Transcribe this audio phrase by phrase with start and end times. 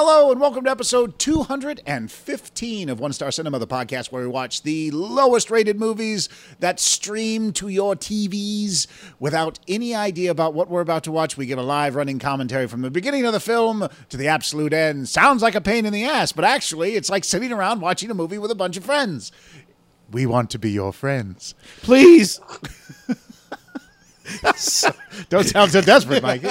[0.00, 4.62] Hello and welcome to episode 215 of One Star Cinema, the podcast where we watch
[4.62, 6.28] the lowest rated movies
[6.60, 8.86] that stream to your TVs
[9.18, 11.36] without any idea about what we're about to watch.
[11.36, 14.72] We give a live running commentary from the beginning of the film to the absolute
[14.72, 15.08] end.
[15.08, 18.14] Sounds like a pain in the ass, but actually, it's like sitting around watching a
[18.14, 19.32] movie with a bunch of friends.
[20.12, 21.56] We want to be your friends.
[21.82, 22.40] Please.
[25.28, 26.48] Don't sound so desperate, Mikey.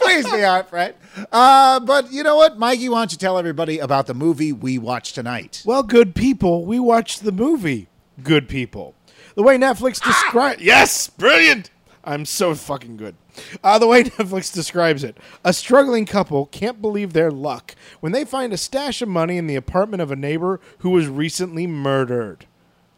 [0.00, 0.94] Please be our friend.
[1.32, 2.88] Uh, but you know what, Mikey?
[2.88, 5.62] Why don't you tell everybody about the movie we watched tonight?
[5.64, 7.88] Well, good people, we watched the movie
[8.22, 8.94] Good People.
[9.34, 11.70] The way Netflix describes Yes, brilliant.
[12.04, 13.16] I'm so fucking good.
[13.62, 18.24] Uh, the way Netflix describes it, a struggling couple can't believe their luck when they
[18.24, 22.46] find a stash of money in the apartment of a neighbor who was recently murdered.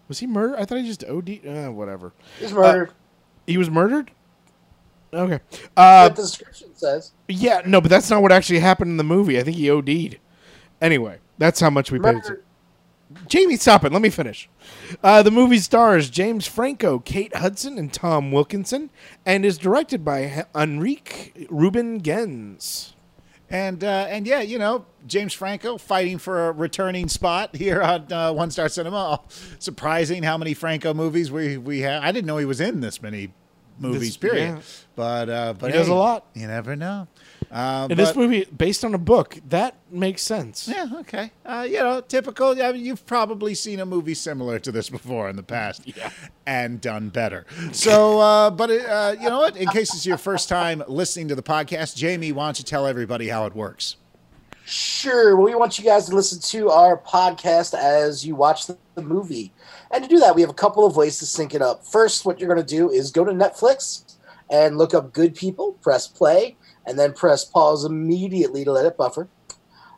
[0.08, 0.58] Was he murdered?
[0.58, 1.40] I thought he just OD.
[1.46, 2.12] Uh, whatever.
[2.38, 2.92] He's murdered.
[3.50, 4.10] He was murdered.
[5.12, 5.40] Okay.
[5.76, 7.12] Uh, what the description says.
[7.28, 9.38] Yeah, no, but that's not what actually happened in the movie.
[9.38, 10.18] I think he OD'd.
[10.80, 12.14] Anyway, that's how much we paid.
[12.14, 12.44] Murdered.
[13.26, 13.92] Jamie, stop it.
[13.92, 14.48] Let me finish.
[15.02, 18.90] Uh, the movie stars James Franco, Kate Hudson, and Tom Wilkinson,
[19.26, 22.92] and is directed by H- Enrique Ruben Genz.
[23.48, 28.12] And uh, and yeah, you know, James Franco fighting for a returning spot here on
[28.12, 29.20] uh, One Star Cinema.
[29.58, 32.04] Surprising how many Franco movies we we have.
[32.04, 33.32] I didn't know he was in this many
[33.80, 34.00] movies.
[34.00, 34.56] This- period.
[34.56, 34.60] yeah.
[34.96, 36.26] But uh, but He does hey, a lot.
[36.34, 37.08] You never know.
[37.50, 40.68] Uh, And this movie, based on a book, that makes sense.
[40.68, 41.32] Yeah, okay.
[41.44, 42.50] Uh, you know, typical.
[42.62, 46.10] I mean, you've probably seen a movie similar to this before in the past, Yeah.
[46.46, 47.46] and done better.
[47.72, 49.56] So, uh, but uh, you know what?
[49.56, 52.86] In case it's your first time listening to the podcast, Jamie, why don't you tell
[52.86, 53.96] everybody how it works?
[54.66, 55.34] Sure.
[55.34, 59.02] Well, we want you guys to listen to our podcast as you watch the, the
[59.02, 59.52] movie.
[59.90, 61.84] And to do that, we have a couple of ways to sync it up.
[61.84, 64.16] First, what you're going to do is go to Netflix
[64.48, 68.96] and look up Good People, press play, and then press pause immediately to let it
[68.96, 69.28] buffer.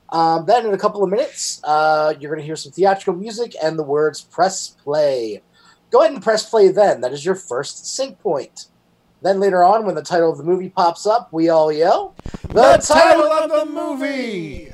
[0.08, 3.54] Um, then, in a couple of minutes, uh, you're going to hear some theatrical music
[3.62, 5.42] and the words press play.
[5.90, 7.00] Go ahead and press play then.
[7.00, 8.66] That is your first sync point.
[9.22, 12.14] Then later on, when the title of the movie pops up, we all yell,
[12.48, 14.72] The, title of the movie!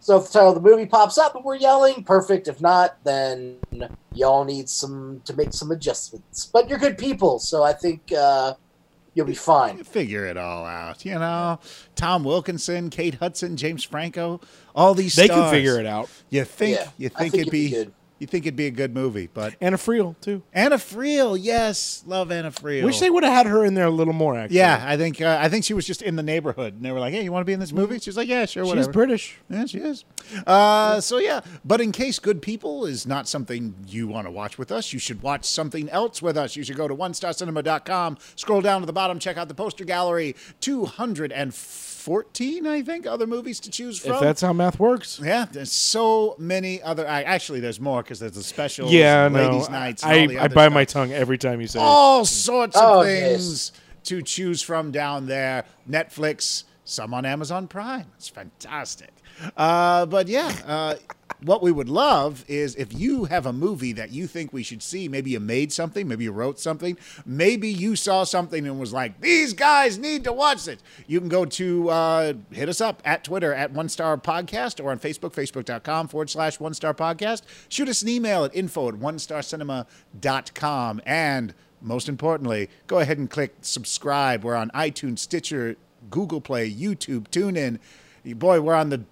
[0.00, 2.48] So if the title of the movie pops up and we're yelling, perfect.
[2.48, 3.58] If not, then
[4.14, 6.46] y'all need some to make some adjustments.
[6.52, 8.54] But you're good people, so I think uh,
[9.14, 9.84] you'll be fine.
[9.84, 11.04] Figure it all out.
[11.04, 11.60] You know,
[11.94, 14.40] Tom Wilkinson, Kate Hudson, James Franco,
[14.74, 15.14] all these.
[15.14, 15.40] They stars.
[15.40, 16.08] can figure it out.
[16.28, 16.76] You think?
[16.76, 17.90] Yeah, you think, think it'd it'd be be?
[18.20, 19.30] You think it'd be a good movie?
[19.32, 20.42] But Anna Friel, too.
[20.52, 22.84] Anna Friel, yes, love Anna Friel.
[22.84, 24.58] Wish they would have had her in there a little more, actually.
[24.58, 27.00] Yeah, I think uh, I think she was just in the neighborhood, and they were
[27.00, 28.84] like, "Hey, you want to be in this movie?" She was like, "Yeah, sure, whatever."
[28.84, 28.92] She's.
[28.92, 29.38] British.
[29.48, 30.04] Yeah, she is.
[30.46, 34.58] Uh, so yeah, but in case Good People is not something you want to watch
[34.58, 36.56] with us, you should watch something else with us.
[36.56, 40.36] You should go to onestarcinema.com, scroll down to the bottom, check out the poster gallery.
[40.60, 41.54] Two hundred and
[42.00, 44.12] fourteen, I think, other movies to choose from.
[44.14, 45.20] If that's how math works.
[45.22, 47.06] yeah, there's so many other.
[47.06, 49.50] I, actually, there's more because there's the specials, Yeah, and no.
[49.50, 50.02] ladies' nights.
[50.02, 51.82] and I, all the I other bite stuff my tongue every time you say it.
[51.82, 53.72] all sorts of Oh, things
[54.04, 55.64] to choose from down there.
[55.88, 58.06] Netflix, some on Amazon Prime.
[58.16, 59.10] It's fantastic.
[59.56, 60.94] Uh, but yeah, uh,
[61.42, 64.82] what we would love is if you have a movie that you think we should
[64.82, 65.08] see.
[65.08, 69.20] Maybe you made something, maybe you wrote something, maybe you saw something and was like,
[69.20, 73.24] "These guys need to watch it." You can go to uh, hit us up at
[73.24, 77.42] Twitter at One Star Podcast or on Facebook, facebook.com forward slash One Star Podcast.
[77.68, 83.54] Shoot us an email at info at onestarcinema.com and most importantly, go ahead and click
[83.62, 84.44] subscribe.
[84.44, 85.76] We're on iTunes, Stitcher,
[86.10, 87.78] Google Play, YouTube, TuneIn.
[88.38, 89.04] Boy, we're on the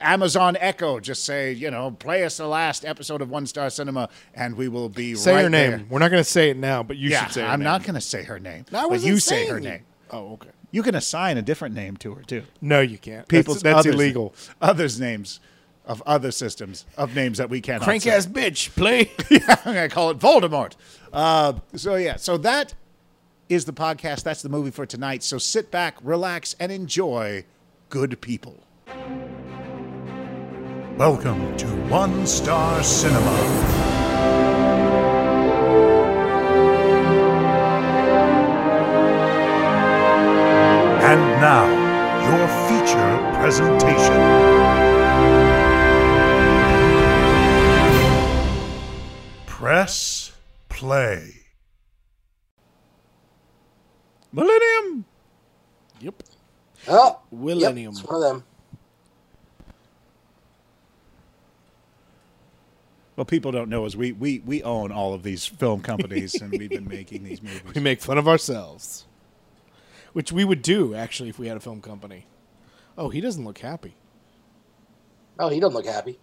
[0.00, 1.00] Amazon Echo.
[1.00, 4.68] Just say, you know, play us the last episode of One Star Cinema, and we
[4.68, 5.70] will be Say right her name.
[5.70, 5.84] there.
[5.90, 7.64] We're not going to say it now, but you yeah, should say her I'm name.
[7.64, 9.82] not going to say her name, I wasn't you say her saying- name.
[10.10, 10.50] Oh, okay.
[10.70, 12.44] You can assign a different name to her too.
[12.60, 13.28] No, you can't.
[13.28, 14.34] People's that's, that's others- illegal.
[14.60, 15.40] Others' names
[15.84, 18.10] of other systems of names that we cannot Crank say.
[18.10, 19.10] ass bitch, play.
[19.30, 20.76] yeah, I'm gonna call it Voldemort.
[21.12, 22.74] Uh, so yeah, so that
[23.48, 24.22] is the podcast.
[24.22, 25.22] That's the movie for tonight.
[25.22, 27.44] So sit back, relax, and enjoy
[27.90, 28.62] Good People.
[30.98, 33.30] Welcome to One Star Cinema.
[41.02, 41.66] And now,
[42.28, 44.20] your feature presentation.
[49.46, 50.32] Press
[50.68, 51.32] play.
[54.30, 55.06] Millennium.
[56.00, 56.22] yep.
[56.86, 57.94] Oh, Millennium.
[57.94, 58.44] Yep, it's one of them.
[63.16, 66.50] Well, people don't know is we we we own all of these film companies, and
[66.50, 67.62] we've been making these movies.
[67.74, 69.06] We make fun of ourselves,
[70.14, 72.26] which we would do actually if we had a film company.
[72.96, 73.94] Oh, he doesn't look happy.
[75.38, 76.18] Oh, he doesn't look happy.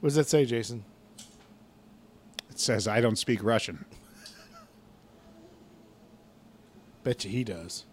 [0.00, 0.84] What does that say, Jason?
[2.50, 3.84] It says, I don't speak Russian.
[7.02, 7.84] Bet you he does.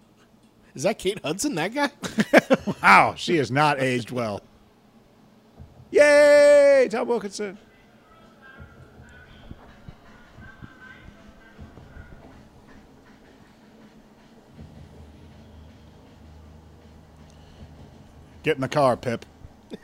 [0.75, 1.89] Is that Kate Hudson, that guy?
[2.83, 4.41] Wow, she has not aged well.
[5.91, 7.57] Yay, Tom Wilkinson.
[18.43, 19.25] Get in the car, Pip.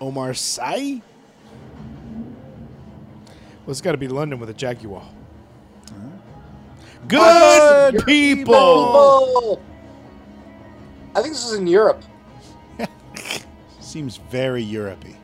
[0.00, 1.00] Omar Sy?
[3.64, 5.02] Well, it's got to be London with a Jaguar.
[7.08, 8.54] Good people!
[8.54, 9.60] Oh!
[11.14, 12.02] I think this is in Europe.
[13.80, 15.16] Seems very Europe-y.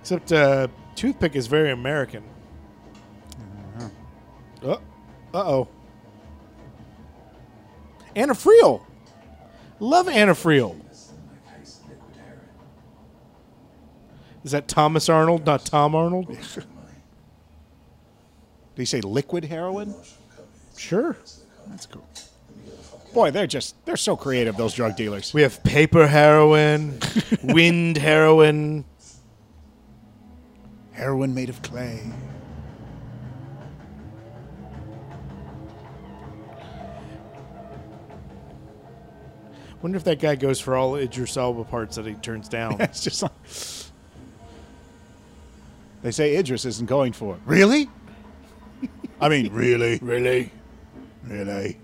[0.00, 2.22] Except uh, Toothpick is very American.
[4.64, 4.78] Uh
[5.34, 5.68] oh.
[8.14, 8.82] Anna Friel.
[9.80, 10.80] Love Anna Friel.
[14.44, 16.28] Is that Thomas Arnold, not Tom Arnold?
[16.38, 16.66] Did
[18.76, 19.94] he say liquid heroin?
[20.76, 21.16] Sure.
[21.68, 22.06] That's cool.
[23.12, 25.32] Boy, they're just, they're so creative, those drug dealers.
[25.32, 26.98] We have paper heroin,
[27.44, 28.84] wind heroin.
[30.92, 32.00] Heroin made of clay.
[39.84, 42.76] Wonder if that guy goes for all Idris Elba parts that he turns down.
[42.80, 43.32] It's just like.
[46.02, 47.40] They say Idris isn't going for it.
[47.44, 47.90] Really?
[49.20, 49.98] I mean, really?
[50.00, 50.50] really?
[51.26, 51.78] Really?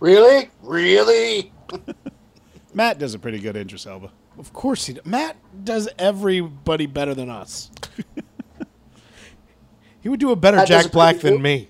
[0.00, 0.50] Really?
[0.62, 1.52] Really?
[2.74, 4.10] Matt does a pretty good Idris Elba.
[4.38, 5.06] Of course he does.
[5.06, 7.70] Matt does everybody better than us.
[10.00, 11.68] he would do a better Matt Jack a Black pretty than me.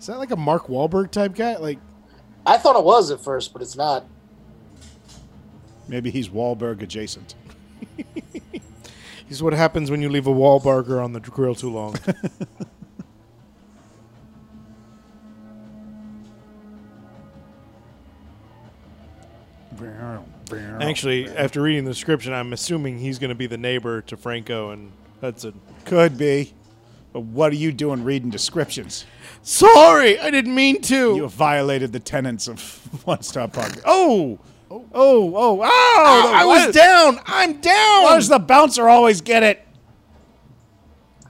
[0.00, 1.56] Is that like a Mark Wahlberg type guy?
[1.58, 1.78] Like,
[2.44, 4.04] I thought it was at first, but it's not.
[5.86, 7.36] Maybe he's Wahlberg adjacent.
[9.28, 11.96] he's what happens when you leave a wall Wahlburger on the grill too long.
[20.82, 24.70] Actually, after reading the description, I'm assuming he's going to be the neighbor to Franco
[24.70, 25.60] and Hudson.
[25.84, 26.52] Could be.
[27.12, 29.04] But what are you doing reading descriptions?
[29.42, 31.14] Sorry, I didn't mean to.
[31.16, 32.60] You have violated the tenets of
[33.06, 33.82] One Stop Podcast.
[33.84, 34.38] Oh!
[34.72, 35.62] Oh, oh, oh, oh!
[35.64, 37.20] Ah, I why- was down.
[37.26, 38.02] I'm down.
[38.04, 39.66] Why does the bouncer always get it?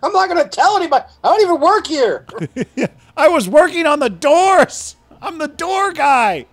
[0.03, 1.05] I'm not going to tell anybody.
[1.25, 2.27] I don't even work here.
[3.17, 4.97] I was working on the doors.
[5.21, 6.47] I'm the door guy,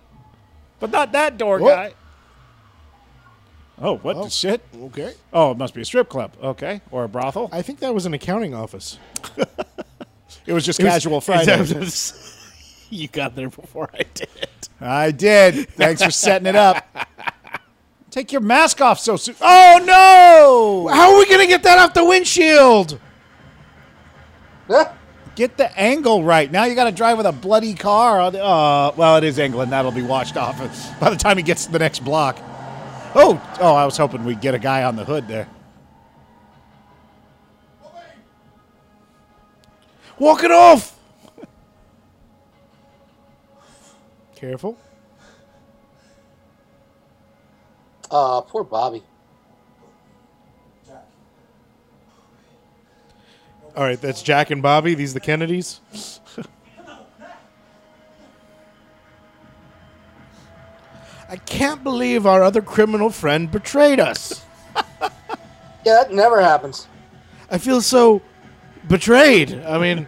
[0.80, 1.74] but not that door What?
[1.74, 1.94] guy.
[3.82, 4.60] Oh, what the oh, shit?
[4.76, 5.14] okay.
[5.32, 6.32] Oh, it must be a strip club.
[6.42, 7.48] Okay, or a brothel.
[7.52, 8.98] I think that was an accounting office.
[10.46, 11.56] It was just It was- casual Friday.
[13.00, 14.28] you got there before I did.
[14.80, 15.68] I did.
[15.70, 16.84] Thanks for setting it up.
[18.10, 19.36] Take your mask off so soon.
[19.40, 20.92] Oh no!
[20.92, 22.98] How are we gonna get that off the windshield?
[24.66, 24.92] Huh?
[25.36, 26.50] Get the angle right.
[26.50, 28.20] Now you got to drive with a bloody car.
[28.20, 28.32] Uh,
[28.96, 29.72] well, it is England.
[29.72, 30.58] That'll be washed off
[31.00, 32.38] by the time he gets to the next block.
[33.14, 33.74] Oh, oh!
[33.74, 35.48] I was hoping we'd get a guy on the hood there.
[40.18, 40.99] Walk it off.
[44.40, 44.76] Careful.
[48.10, 49.02] Uh, poor Bobby.
[53.76, 54.94] All right, that's Jack and Bobby.
[54.94, 55.80] These are the Kennedys.
[61.28, 64.44] I can't believe our other criminal friend betrayed us.
[65.82, 66.86] Yeah, that never happens.
[67.50, 68.20] I feel so
[68.86, 69.54] betrayed.
[69.64, 70.06] I mean,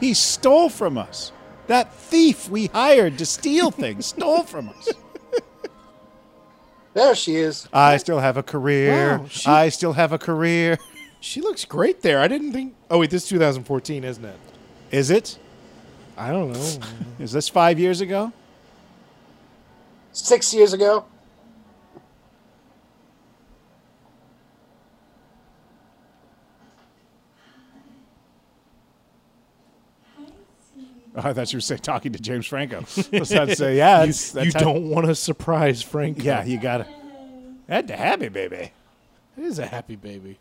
[0.00, 1.30] He stole from us.
[1.66, 4.88] That thief we hired to steal things stole from us.
[6.92, 7.66] There she is.
[7.72, 9.18] I still have a career.
[9.18, 10.78] Wow, she- I still have a career.
[11.20, 12.20] she looks great there.
[12.20, 12.74] I didn't think.
[12.90, 14.38] Oh wait, this is 2014, isn't it?
[14.92, 15.38] Is it?
[16.16, 16.78] I don't know.
[17.18, 18.32] Is this five years ago?
[20.12, 21.06] Six years ago.
[31.16, 32.78] I thought you were saying talking to James Franco.
[33.12, 35.82] I was about to say, yeah, you that's, that's you how- don't want to surprise
[35.82, 36.22] Frank.
[36.22, 36.86] Yeah, you got to.
[37.68, 38.72] Had to have me, baby.
[39.36, 40.38] It is a happy baby.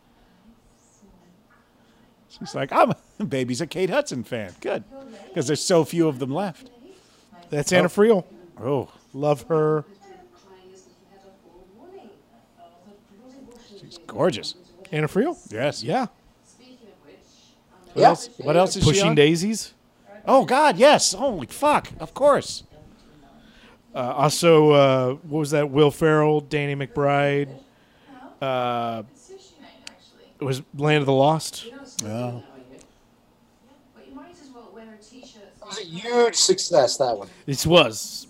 [2.27, 4.53] She's like, I'm a baby's a Kate Hudson fan.
[4.59, 4.83] Good,
[5.27, 6.69] because there's so few of them left.
[7.49, 7.89] That's Anna oh.
[7.89, 8.25] Friel.
[8.59, 9.85] Oh, Love her.
[13.79, 14.55] She's gorgeous.
[14.91, 15.37] Anna Friel?
[15.51, 15.83] Yes.
[15.83, 16.07] Yeah.
[17.93, 18.07] What Yeah.
[18.07, 18.29] else?
[18.37, 19.15] What else is she Pushing?
[19.15, 19.72] Daisies.
[20.25, 21.13] Oh God, yes.
[21.13, 21.89] Holy fuck!
[21.99, 22.63] Of course.
[23.93, 25.69] Uh, also, uh, what was that?
[25.69, 27.49] Will Ferrell, Danny McBride.
[28.41, 29.03] Uh,
[30.39, 31.67] it was Land of the Lost.
[32.05, 32.43] Oh.
[33.95, 35.43] But you might as well wear a t-shirt.
[35.61, 37.29] It was a huge success, that one.
[37.45, 38.27] It was.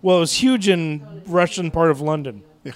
[0.00, 2.42] Well, it was huge in Russian part of London.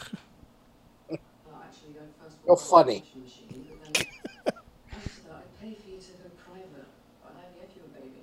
[2.46, 3.02] Real funny.
[3.02, 4.04] After
[4.44, 6.86] that, I pay for you to go private,
[7.24, 8.22] but I only have you a baby.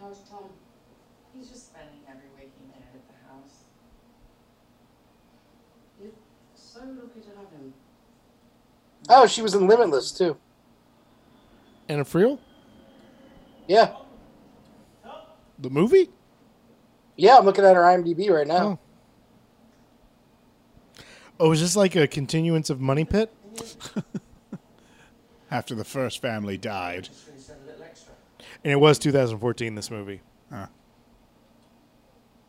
[0.00, 0.48] How's Tom?
[1.36, 3.68] He's just spending every waking minute at the house.
[6.00, 6.16] You're
[6.54, 7.74] so lucky to have him.
[9.08, 10.36] Oh, she was in Limitless too.
[11.88, 12.38] Anna Friel,
[13.68, 13.94] Yeah,
[15.58, 16.08] the movie.
[17.16, 17.36] yeah.
[17.36, 18.78] I'm looking at her IMDb right now.
[20.98, 21.04] Oh,
[21.40, 23.30] oh is this like a continuance of Money Pit?
[25.50, 27.10] After the first family died.
[28.64, 29.74] And it was 2014.
[29.74, 30.22] This movie.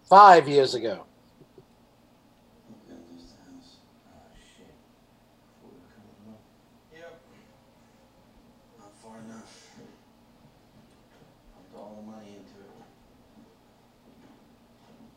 [0.07, 1.05] Five years ago.
[6.93, 7.21] Yep.
[8.79, 9.69] Not far enough.
[11.53, 12.75] Pumped all the money into it.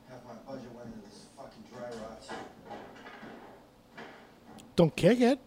[0.08, 2.22] Half my budget went into this fucking dry rot.
[4.78, 5.40] Don't kick it.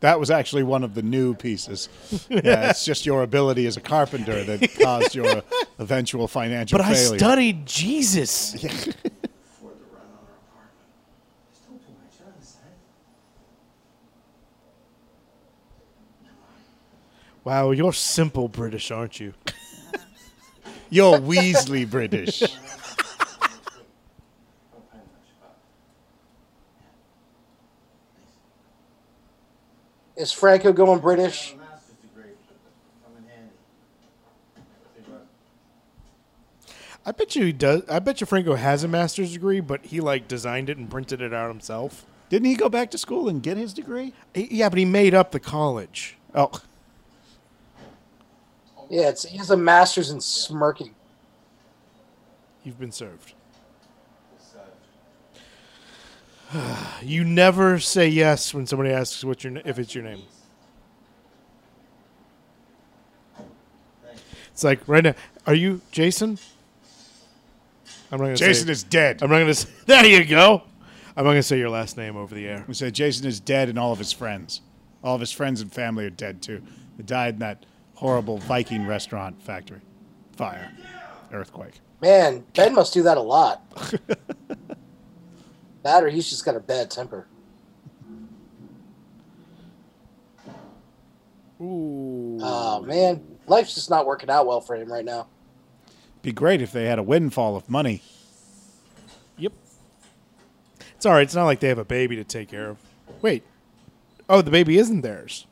[0.00, 1.88] That was actually one of the new pieces.
[2.28, 5.42] yeah, it's just your ability as a carpenter that caused your
[5.78, 7.18] eventual financial But I failure.
[7.18, 8.52] studied Jesus.
[8.54, 10.76] Afford to run on our apartment.
[11.48, 12.68] There's still too much on inside.
[17.44, 19.32] Wow, you're simple British, aren't you?
[20.90, 22.40] You're Weasley British.
[22.40, 22.50] Don't
[24.92, 25.56] pay much, but
[30.18, 31.54] Is Franco going British?
[31.54, 32.32] I have a master's degree.
[33.04, 33.52] Come in handy.
[34.96, 35.20] Think about
[36.66, 36.74] it.
[37.06, 37.82] I bet you he does.
[37.88, 41.20] I bet you Franco has a master's degree, but he like designed it and printed
[41.20, 42.04] it out himself.
[42.30, 44.12] Didn't he go back to school and get his degree?
[44.34, 46.16] He- yeah, but he made up the college.
[46.34, 46.50] Oh,
[48.90, 50.94] Yeah, it's, he has a master's in smirking.
[52.64, 53.34] You've been served.
[54.36, 55.38] This, uh,
[57.02, 60.22] You never say yes when somebody asks what your if it's your name.
[64.52, 65.14] It's like right now.
[65.46, 66.38] Are you Jason?
[68.10, 69.22] I'm not gonna Jason say, is dead.
[69.22, 69.54] I'm not gonna.
[69.54, 70.62] Say, there you go.
[71.16, 72.64] I'm not gonna say your last name over the air.
[72.66, 74.60] We said Jason is dead and all of his friends.
[75.04, 76.62] All of his friends and family are dead too.
[76.96, 79.80] They died in that horrible Viking restaurant factory.
[80.36, 80.72] Fire.
[81.32, 81.80] Earthquake.
[82.00, 83.62] Man, Ben must do that a lot.
[85.88, 87.26] that or he's just got a bad temper.
[91.60, 92.38] Ooh.
[92.40, 95.26] Oh man, life's just not working out well for him right now.
[96.22, 98.02] Be great if they had a windfall of money.
[99.38, 99.52] Yep.
[100.96, 101.22] It's all right.
[101.22, 102.78] It's not like they have a baby to take care of.
[103.22, 103.44] Wait.
[104.28, 105.46] Oh, the baby isn't theirs.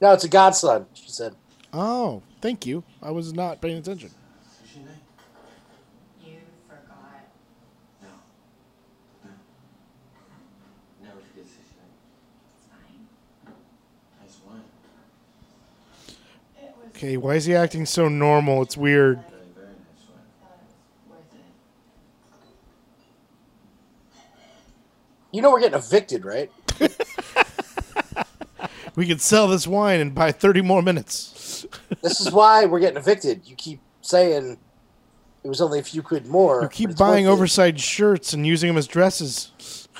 [0.00, 0.86] No, it's a godson.
[0.94, 1.34] She said.
[1.72, 2.84] Oh, thank you.
[3.02, 4.10] I was not paying attention.
[4.60, 4.94] what's your name?
[6.22, 7.24] You forgot.
[8.02, 8.08] No.
[9.24, 9.30] No.
[11.02, 11.94] Never forget this name.
[12.44, 13.06] It's fine.
[14.20, 14.60] Nice wine.
[16.62, 18.62] It was Okay, why is he acting so normal?
[18.62, 19.18] It's weird.
[19.18, 20.20] Very, very nice wine.
[21.10, 21.40] worth it.
[25.32, 26.50] You know we're getting evicted, right?
[28.94, 31.64] We could sell this wine and buy 30 more minutes.
[32.02, 33.42] This is why we're getting evicted.
[33.46, 34.58] You keep saying
[35.42, 36.62] it was only a few quid more.
[36.62, 39.50] You keep buying oversized shirts and using them as dresses.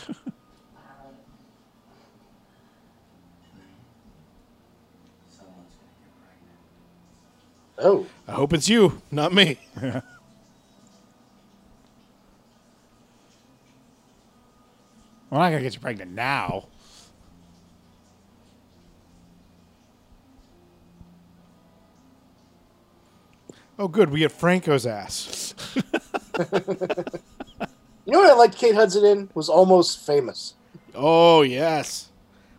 [5.30, 6.58] Someone's gonna get pregnant.
[7.82, 9.58] Oh, I hope it's you, not me.
[9.80, 10.02] We're
[15.38, 16.68] not gonna get you pregnant now.
[23.78, 24.10] Oh, good.
[24.10, 25.54] We get Franco's ass.
[26.52, 30.54] you know what I liked Kate Hudson in was Almost Famous.
[30.94, 32.10] Oh, yes.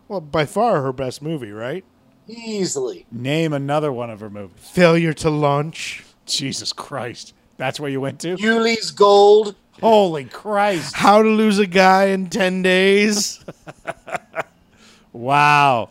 [0.08, 1.84] Well, by far her best movie, right?
[2.28, 3.06] Easily.
[3.12, 4.56] Name another one of her movies.
[4.58, 6.04] Failure to Launch.
[6.26, 7.34] Jesus Christ.
[7.56, 8.36] That's where you went to?
[8.36, 9.54] Fool's Gold.
[9.80, 10.94] Holy Christ.
[10.96, 13.44] How to Lose a Guy in 10 Days.
[15.12, 15.90] Wow.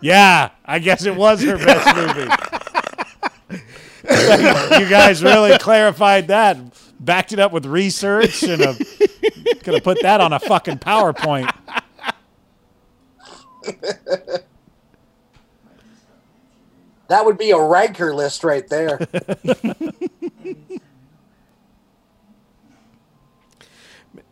[0.00, 1.94] Yeah, I guess it was her best
[3.50, 3.62] movie.
[4.82, 6.56] you guys really clarified that.
[6.98, 8.74] Backed it up with research and a
[9.62, 11.52] Could have put that on a fucking PowerPoint.
[17.12, 18.98] That would be a ranker list right there.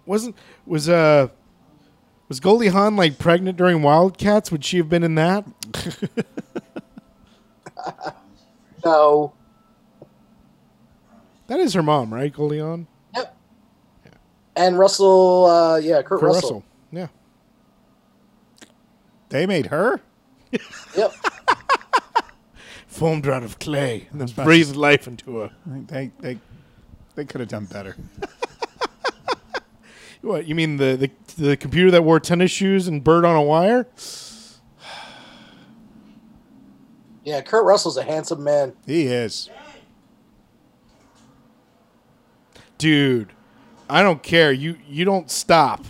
[0.06, 0.34] Wasn't
[0.64, 1.28] was uh
[2.30, 4.50] was Goldie Hawn like pregnant during Wildcats?
[4.50, 5.44] Would she have been in that?
[8.82, 9.34] no.
[11.48, 12.32] That is her mom, right?
[12.32, 12.86] Goldie Hawn.
[13.14, 13.36] Yep.
[14.56, 16.40] And Russell, uh, yeah, Kurt, Kurt Russell.
[16.40, 16.64] Russell.
[16.92, 17.08] Yeah.
[19.28, 20.00] They made her.
[20.96, 21.12] Yep.
[23.00, 25.50] Formed out of clay and then about breathed life into her.
[25.64, 26.38] They they
[27.14, 27.96] they could have done better.
[30.22, 33.42] What you mean the, the the computer that wore tennis shoes and bird on a
[33.42, 33.86] wire?
[37.24, 38.74] Yeah, Kurt Russell's a handsome man.
[38.84, 39.48] He is.
[42.76, 43.32] Dude,
[43.88, 44.52] I don't care.
[44.52, 45.86] You you don't stop.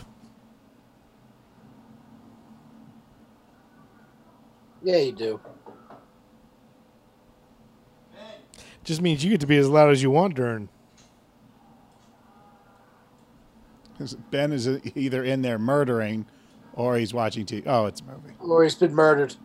[4.85, 5.40] Yeah, you do.
[8.91, 10.69] Just means you get to be as loud as you want during.
[14.33, 16.27] Ben is either in there murdering,
[16.73, 17.63] or he's watching TV.
[17.67, 18.35] Oh, it's a movie.
[18.41, 19.37] Or he's been murdered.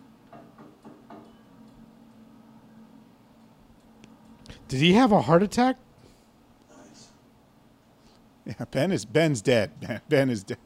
[4.68, 5.78] Did he have a heart attack?
[8.46, 9.80] Yeah, Ben is Ben's dead.
[9.80, 10.58] Ben, ben is dead.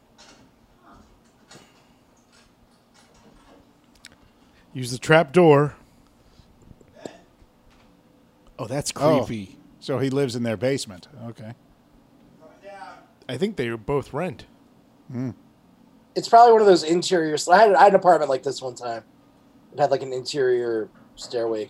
[4.71, 5.75] Use the trap door.
[8.59, 9.23] Oh, that's Oh.
[9.25, 9.57] creepy.
[9.79, 11.07] So he lives in their basement.
[11.27, 11.53] Okay.
[13.27, 14.45] I think they both rent.
[15.11, 15.29] Hmm.
[16.15, 17.37] It's probably one of those interior.
[17.51, 19.03] I had, I had an apartment like this one time.
[19.71, 21.69] It had like an interior stairway.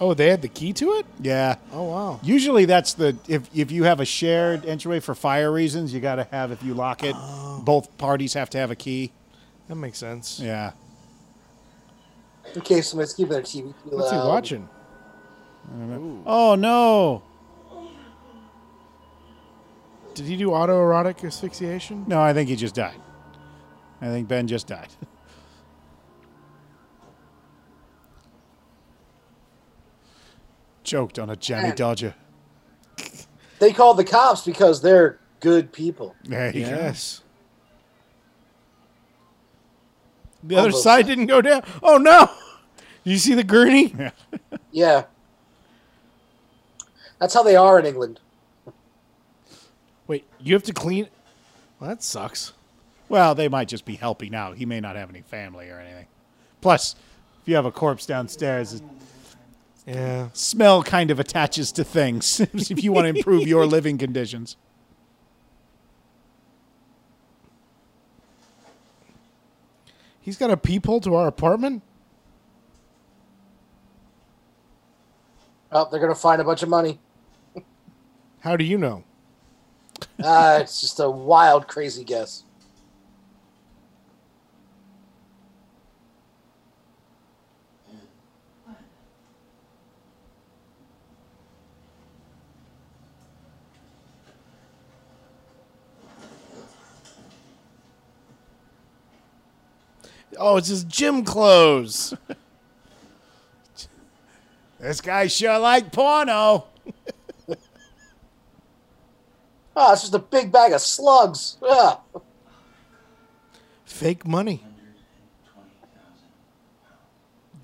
[0.00, 1.06] Oh, they had the key to it?
[1.20, 1.56] Yeah.
[1.72, 2.20] Oh wow.
[2.22, 6.16] Usually that's the if if you have a shared entryway for fire reasons, you got
[6.16, 7.62] to have if you lock it, oh.
[7.64, 9.12] both parties have to have a key.
[9.68, 10.38] That makes sense.
[10.38, 10.72] Yeah.
[12.56, 13.72] Okay, so let's keeping their TV.
[13.72, 14.28] too What's he loud.
[14.28, 14.68] watching?
[16.26, 17.22] Oh no.
[20.14, 22.04] Did he do autoerotic asphyxiation?
[22.06, 22.96] No, I think he just died.
[24.00, 24.88] I think Ben just died.
[30.86, 31.76] Choked on a jammy Man.
[31.76, 32.14] dodger.
[33.58, 36.14] They called the cops because they're good people.
[36.22, 36.70] Yeah, you go.
[36.70, 37.22] Yes.
[40.44, 41.08] The other side sides.
[41.08, 41.64] didn't go down.
[41.82, 42.30] Oh no!
[43.02, 43.94] Did you see the gurney?
[44.70, 45.06] Yeah.
[47.18, 48.20] That's how they are in England.
[50.06, 51.08] Wait, you have to clean.
[51.80, 52.52] Well, that sucks.
[53.08, 54.56] Well, they might just be helping out.
[54.56, 56.06] He may not have any family or anything.
[56.60, 56.94] Plus,
[57.42, 58.82] if you have a corpse downstairs, it
[59.86, 60.30] Yeah.
[60.32, 64.56] smell kind of attaches to things if you want to improve your living conditions.
[70.20, 71.84] He's got a peephole to our apartment.
[75.70, 76.98] Oh, they're gonna find a bunch of money.
[78.40, 79.04] How do you know?
[80.22, 82.42] Ah, it's just a wild, crazy guess.
[100.38, 102.14] Oh, it's his gym clothes.
[104.78, 106.66] This guy sure like porno.
[109.74, 111.56] Oh, it's just a big bag of slugs.
[111.62, 112.00] Ah.
[113.84, 114.62] Fake money.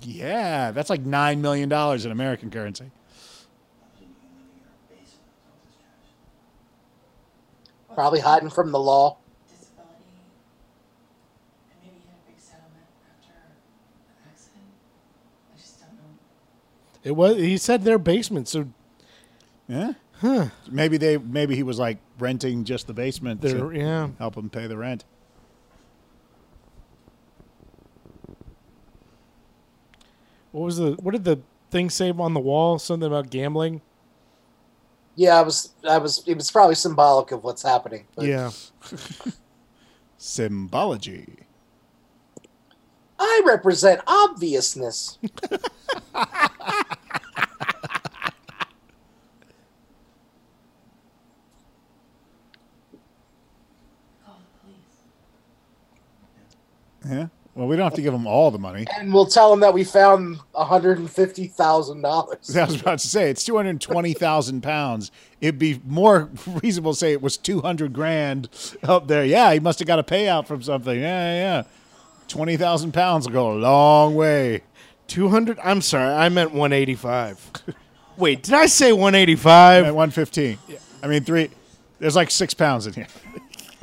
[0.00, 2.90] Yeah, that's like nine million dollars in American currency.
[7.94, 9.18] Probably hiding from the law.
[9.46, 9.92] disability.
[11.70, 13.52] And maybe he had a big settlement after an
[14.26, 14.64] accident.
[15.52, 16.16] I just don't know.
[17.04, 17.36] It was.
[17.36, 18.48] He said their basement.
[18.48, 18.68] So
[19.68, 19.94] Yeah.
[20.20, 20.48] Huh.
[20.70, 21.18] Maybe they.
[21.18, 24.08] Maybe he was like renting just the basement they're to yeah.
[24.18, 25.04] help him pay the rent.
[30.52, 30.92] What was the?
[30.92, 32.78] What did the thing say on the wall?
[32.78, 33.80] Something about gambling.
[35.16, 35.70] Yeah, I was.
[35.88, 36.22] I was.
[36.26, 38.06] It was probably symbolic of what's happening.
[38.14, 38.50] but- Yeah.
[40.18, 41.38] Symbology.
[43.22, 45.18] I represent obviousness.
[54.24, 54.76] Call the police.
[57.08, 57.26] Yeah.
[57.54, 58.86] Well, we don't have to give them all the money.
[58.96, 62.56] And we'll tell them that we found $150,000.
[62.56, 65.10] I was about to say it's two hundred twenty thousand pounds.
[65.40, 66.30] It'd be more
[66.62, 68.48] reasonable to say it was two hundred grand
[68.82, 69.24] up there.
[69.24, 70.98] Yeah, he must have got a payout from something.
[70.98, 71.62] Yeah, yeah.
[72.32, 72.36] Yeah.
[72.36, 74.62] Twenty thousand pounds will go a long way.
[75.08, 75.58] 200?
[75.62, 77.50] I'm sorry, I meant 185.
[78.16, 79.84] Wait, did I say 185?
[79.86, 80.58] At one fifteen.
[81.02, 81.50] I mean three.
[81.98, 83.06] There's like six pounds in here.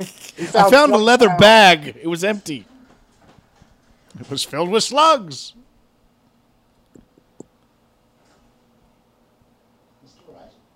[0.54, 1.40] I found a leather pounds.
[1.40, 1.96] bag.
[2.00, 2.66] It was empty.
[4.18, 5.54] It was filled with slugs.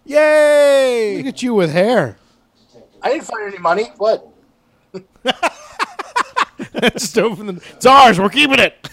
[0.06, 1.16] Yay!
[1.18, 2.18] Look at you with hair.
[3.02, 3.84] I didn't find any money.
[3.96, 4.28] What?
[6.92, 7.62] Just open the.
[7.74, 8.18] It's ours.
[8.18, 8.88] We're keeping it.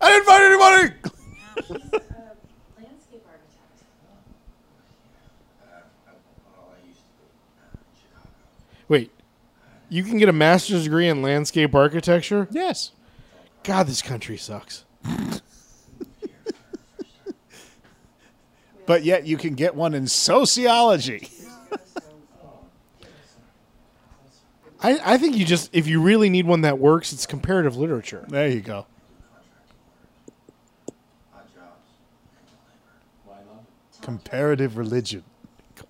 [0.00, 0.94] I didn't find any money.
[2.78, 3.70] Landscape architect.
[5.66, 8.28] I used to be in Chicago.
[8.88, 9.10] Wait,
[9.88, 12.48] you can get a master's degree in landscape architecture?
[12.50, 12.92] Yes.
[13.62, 14.84] God, this country sucks.
[18.86, 21.30] But yet you can get one in sociology.
[24.84, 28.26] I, I think you just, if you really need one that works, it's comparative literature.
[28.28, 28.84] There you go.
[31.34, 31.80] Odd jobs.
[33.24, 33.64] Why not?
[34.02, 35.24] Comparative religion.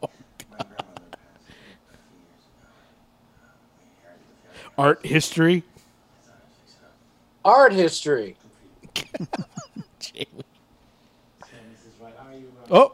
[0.00, 0.08] My
[0.48, 2.70] grandmother passed a few years ago.
[3.76, 4.78] We inherited the family.
[4.78, 5.64] Art history.
[7.44, 8.36] Art history.
[8.94, 9.26] Sam,
[11.40, 12.14] this is right.
[12.16, 12.52] How are you?
[12.70, 12.92] Oh,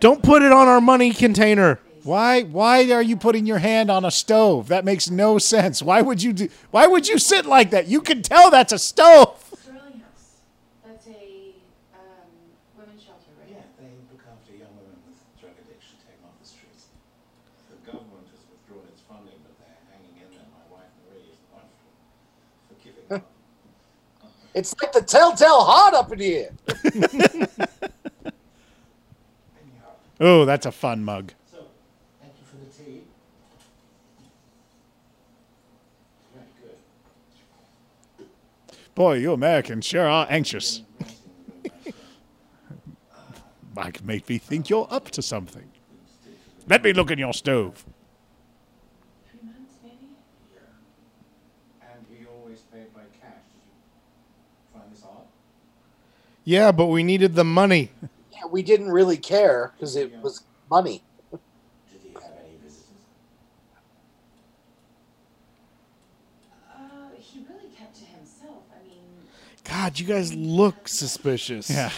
[0.00, 1.78] don't put it on our money container.
[2.06, 4.68] Why why are you putting your hand on a stove?
[4.68, 5.82] That makes no sense.
[5.82, 7.86] Why would you do why would you sit like that?
[7.88, 9.36] You can tell that's a stove.
[9.60, 10.40] Sterling House.
[10.86, 11.10] That's a
[11.92, 12.30] um,
[12.78, 13.50] women's shelter, right?
[13.50, 16.86] yeah, they look after young women with drug addiction, take them off the streets.
[17.70, 20.46] The government has withdrawn its funding, but they're hanging in there.
[20.54, 21.90] My wife Marie is the one for,
[22.70, 23.26] for giving up.
[24.54, 26.50] It's like the telltale heart up in here.
[29.60, 29.90] Anyhow,
[30.20, 31.32] Oh, that's a fun mug.
[31.50, 31.66] so
[32.22, 33.02] thank you for the tea.
[36.32, 36.78] Very good.
[38.96, 40.82] Boy, you Americans sure are anxious.
[43.74, 45.70] Might make me think you're up to something.
[46.66, 47.84] Let me look in your stove.
[49.30, 50.06] Three months, maybe?
[51.82, 53.44] And we always paid by cash.
[53.52, 55.26] Did you find this odd?
[56.44, 57.90] Yeah, but we needed the money.
[58.32, 61.02] Yeah, we didn't really care because it was money.
[61.30, 61.40] Did
[62.02, 62.86] he have any visitors?
[66.74, 68.62] Uh, he really kept to himself.
[68.74, 69.04] I mean,
[69.76, 71.68] God, you guys look suspicious.
[71.68, 71.90] Yeah.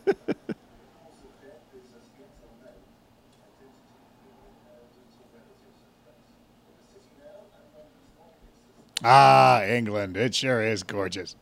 [9.04, 10.18] Ah, England.
[10.18, 11.36] It sure is gorgeous.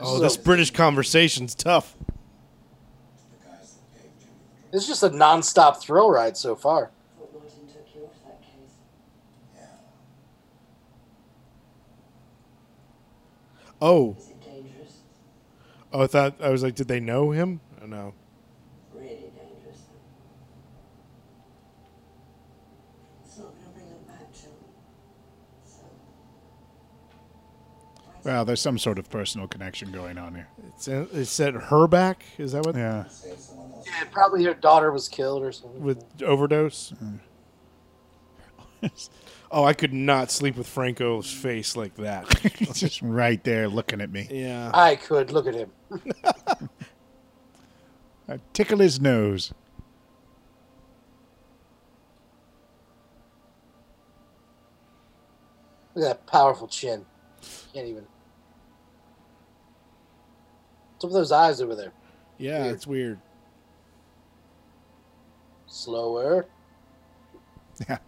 [0.00, 1.96] Oh, this British conversation's tough.
[1.98, 4.74] The guys that gave Jimmy the drug.
[4.74, 6.90] it's just a non-stop thrill ride so far.
[7.18, 8.74] Thought Martin took you off that case.
[9.54, 9.66] Yeah.
[13.80, 14.92] Oh, Is it dangerous?
[15.92, 17.60] oh, I thought I was like, did they know him?
[17.82, 18.14] Oh, no.
[18.94, 19.80] Really dangerous.
[23.24, 24.52] It's not going to bring them back, John.
[25.66, 25.82] So.
[28.26, 30.48] Well, there's some sort of personal connection going on here.
[30.74, 32.24] It's it said her back.
[32.38, 32.74] Is that what?
[32.74, 33.06] Yeah.
[33.06, 33.86] Save someone else.
[33.86, 35.80] Yeah, probably her daughter was killed or something.
[35.80, 36.92] With overdose.
[39.50, 42.28] Oh, I could not sleep with Franco's face like that.
[42.74, 44.26] Just right there looking at me.
[44.28, 44.72] yeah.
[44.74, 45.70] I could look at him.
[48.28, 49.54] I tickle his nose.
[55.94, 57.06] Look at that powerful chin.
[57.72, 58.06] Can't even.
[60.96, 61.92] What's up with those eyes over there?
[62.38, 62.74] Yeah, Weird.
[62.74, 63.18] it's weird.
[65.66, 66.46] Slower.
[67.86, 67.98] Yeah.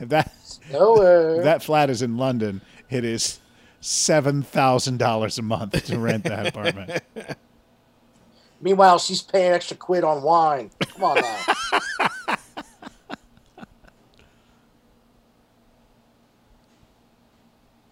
[0.00, 1.40] That Slower.
[1.44, 2.60] that flat is in London,
[2.90, 3.38] it is
[3.80, 7.04] seven thousand dollars a month to rent that apartment.
[8.60, 10.72] Meanwhile, she's paying extra quid on wine.
[10.88, 11.44] Come on now.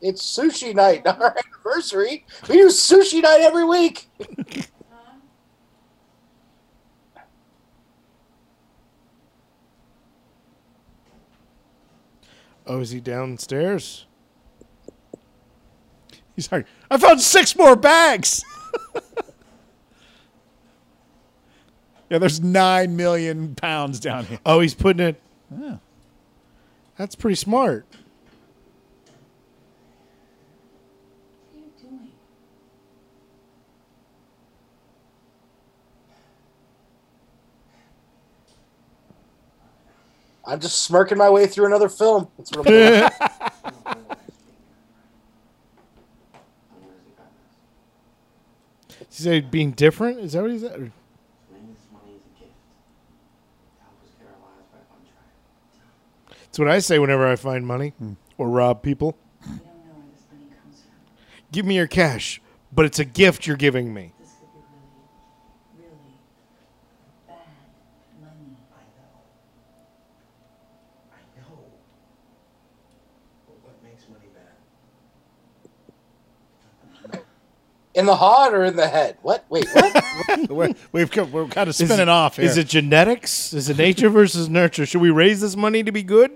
[0.04, 2.24] it's sushi night, not our anniversary.
[2.48, 4.08] We do sushi night every week.
[12.66, 14.06] Oh, is he downstairs?
[16.34, 18.42] He's like, I found six more bags.
[22.08, 24.38] yeah, there's nine million pounds down here.
[24.46, 25.20] Oh, he's putting it.
[25.54, 25.76] Yeah.
[26.96, 27.86] That's pretty smart.
[31.52, 32.12] What are you doing?
[40.46, 42.28] I'm just smirking my way through another film.
[42.36, 43.10] That's what I'm doing.
[49.14, 50.18] He said being different.
[50.18, 50.72] Is that what he said?
[50.72, 52.50] Or- money as a gift.
[52.50, 56.38] to Help us get our lives back on track.
[56.46, 58.14] That's what I say whenever I find money hmm.
[58.38, 59.16] or rob people.
[59.42, 60.90] We don't know where this money comes from.
[61.52, 64.14] Give me your cash, but it's a gift you're giving me.
[64.18, 64.58] This could be
[65.78, 66.66] really, really
[67.28, 67.46] bad
[68.20, 68.56] money.
[68.74, 69.22] I know.
[71.14, 71.70] I know.
[73.46, 74.58] But what makes money bad?
[77.94, 79.16] In the heart or in the head?
[79.22, 79.44] What?
[79.48, 80.48] Wait, what?
[80.50, 82.44] We're, we've co- we're kind of spinning it- off here.
[82.44, 83.52] Is it genetics?
[83.52, 84.84] Is it nature versus nurture?
[84.84, 86.32] Should we raise this money to be good?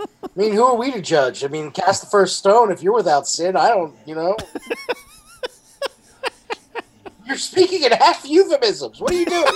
[0.00, 1.44] I mean, who are we to judge?
[1.44, 3.56] I mean, cast the first stone if you're without sin.
[3.56, 4.36] I don't, you know.
[7.26, 9.00] You're speaking in half euphemisms.
[9.02, 9.44] What are you doing?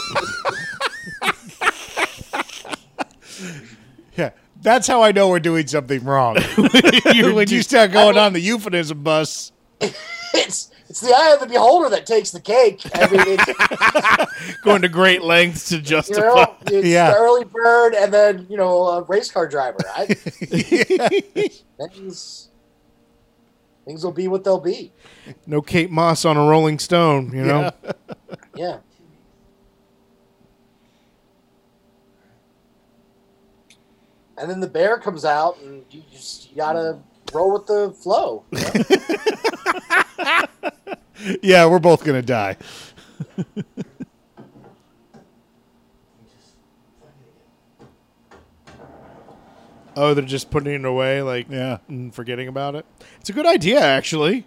[4.16, 6.37] Yeah, that's how I know we're doing something wrong.
[6.37, 9.53] when you start going on the euphemism bus.
[10.35, 12.81] It's it's the eye of the beholder that takes the cake.
[12.95, 16.21] I mean, it's, Going to great lengths to you justify.
[16.23, 17.11] know, it's Yeah.
[17.11, 19.77] the early bird and then you know a race car driver.
[19.95, 20.07] I,
[21.87, 22.49] things
[23.85, 24.92] things will be what they'll be.
[25.47, 27.71] No Kate Moss on a Rolling Stone, you know?
[28.57, 28.79] Yeah.
[34.38, 36.99] And then the bear comes out, and you just you gotta
[37.33, 38.45] roll with the flow.
[38.53, 38.59] you
[40.25, 40.45] know?
[41.42, 42.57] Yeah, we're both gonna die.
[43.37, 43.55] We just
[47.01, 47.27] find it
[48.29, 48.38] again.
[49.97, 51.79] Oh, they're just putting it away, like, Yeah.
[51.88, 52.85] and forgetting about it.
[53.21, 54.47] It's a good idea, actually.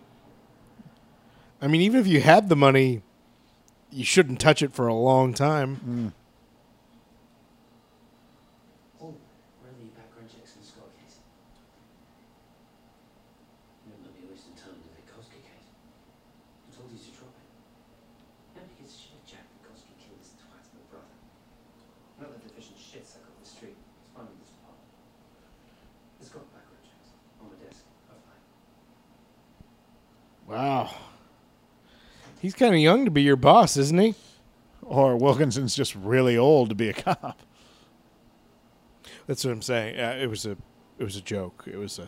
[1.62, 3.02] I mean, even if you had the money,
[3.90, 6.14] you shouldn't touch it for a long time.
[9.00, 9.16] Oh,
[9.62, 11.18] where are the background checks in the Scott case?
[13.88, 15.72] You don't let me wasting time with the Koski case.
[16.68, 17.48] I told you to drop it.
[18.60, 21.16] Nobody gives a shit if Jack and Koski killed his twat's my brother.
[22.20, 23.80] Not the division shit suck off the street.
[23.80, 24.76] It's fine with this part.
[26.20, 27.88] It's got background checks on my desk.
[28.12, 28.44] Offline.
[30.56, 30.90] Wow.
[32.40, 34.16] He's kind of young to be your boss, isn't he?
[34.82, 37.38] Or Wilkinson's just really old to be a cop.
[39.28, 39.96] That's what I'm saying.
[39.96, 40.52] Yeah, it was a,
[40.98, 41.66] it was a joke.
[41.68, 42.08] It was a,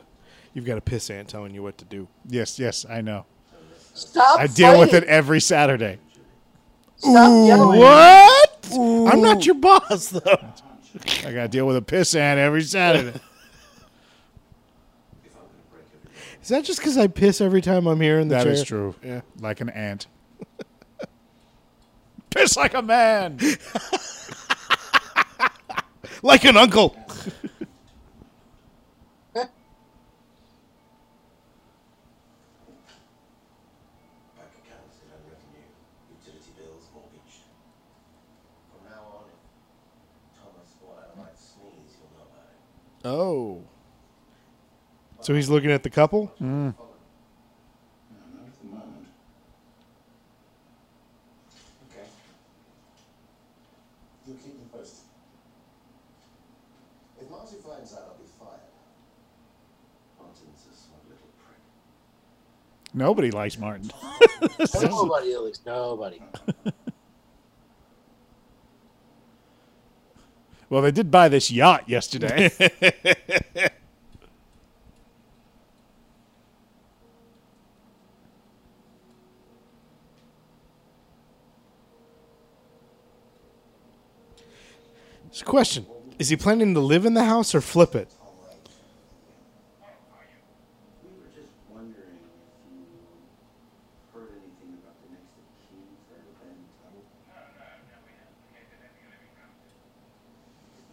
[0.54, 2.08] you've got a piss ant telling you what to do.
[2.26, 3.26] Yes, yes, I know.
[3.94, 4.40] Stop.
[4.40, 6.00] I deal with it every Saturday.
[6.96, 7.80] Stop yelling.
[7.80, 8.70] What?
[8.72, 10.40] I'm not your boss, though.
[11.26, 13.20] I gotta deal with a piss ant every Saturday.
[15.24, 16.12] If I'm gonna break every
[16.48, 18.54] Is that just because I piss every time I'm here in the That chair?
[18.54, 18.96] is true.
[19.04, 19.20] Yeah.
[19.42, 20.08] Like an ant.
[22.30, 23.38] piss like a man.
[26.24, 26.90] Like an uncle.
[26.90, 27.06] bank
[34.64, 35.68] accounts that have revenue,
[36.10, 37.44] utility bills, mortgage.
[38.72, 39.36] From now on, if
[40.40, 40.98] Thomas or I
[41.36, 42.60] sneeze, you'll know about it.
[43.06, 43.68] Oh.
[45.28, 46.28] So he's looking at the couple?
[46.28, 46.40] Follow.
[46.40, 46.74] No, not
[48.48, 49.08] at the moment.
[51.92, 52.08] Okay.
[54.26, 55.04] You'll keep me posted.
[57.20, 58.72] If Marty finds out, I'll be fired.
[60.18, 61.60] Martin's a smart little prick.
[62.94, 63.92] Nobody likes Martin.
[64.82, 65.60] Nobody, Alex.
[65.66, 66.22] Nobody.
[70.70, 72.50] well, they did buy this yacht yesterday.
[85.58, 85.88] question:
[86.20, 88.14] Is he planning to live in the house or flip it?
[91.02, 92.86] We were just wondering if you
[94.14, 97.10] heard anything about the next of kin for Ben Tuttle.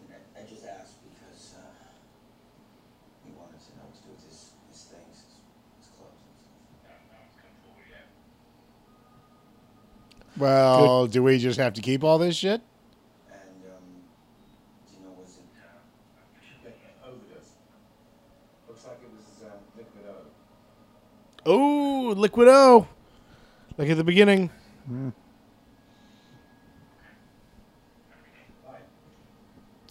[0.09, 1.69] I, I just asked because uh,
[3.27, 5.45] we wanted to know what to do with his, his things, his,
[5.77, 7.05] his clothes and stuff.
[10.41, 12.63] well, do we just have to keep all this shit?
[13.29, 13.85] And, um,
[14.89, 15.45] do you know, was it
[17.05, 17.53] Overdose.
[18.69, 20.15] Looks like it was um, liquid O.
[21.47, 22.89] Oh, Liquid O.
[23.77, 24.49] Like at the beginning.
[24.89, 25.13] God,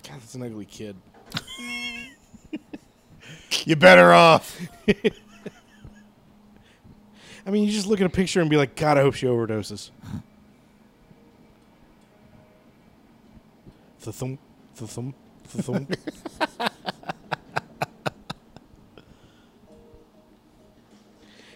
[0.02, 0.96] that's an ugly kid.
[3.66, 4.60] You're better off.
[7.46, 9.28] I mean, you just look at a picture and be like, God, I hope she
[9.28, 9.92] overdoses.
[14.00, 14.40] The thump,
[14.76, 14.88] the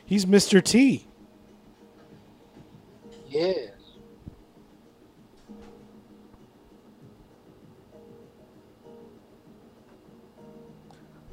[0.08, 0.64] He's Mr.
[0.64, 1.06] T.
[3.28, 3.72] Yes.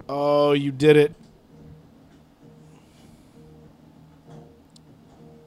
[0.09, 1.15] Oh, you did it.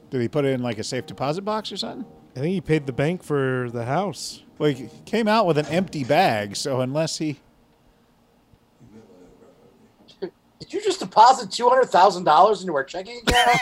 [0.08, 2.10] Did he put it in like a safe deposit box or something?
[2.34, 4.42] I think he paid the bank for the house.
[4.56, 7.40] Well, he came out with an empty bag, so unless he.
[10.20, 13.58] Did you just deposit two hundred thousand dollars into our checking account?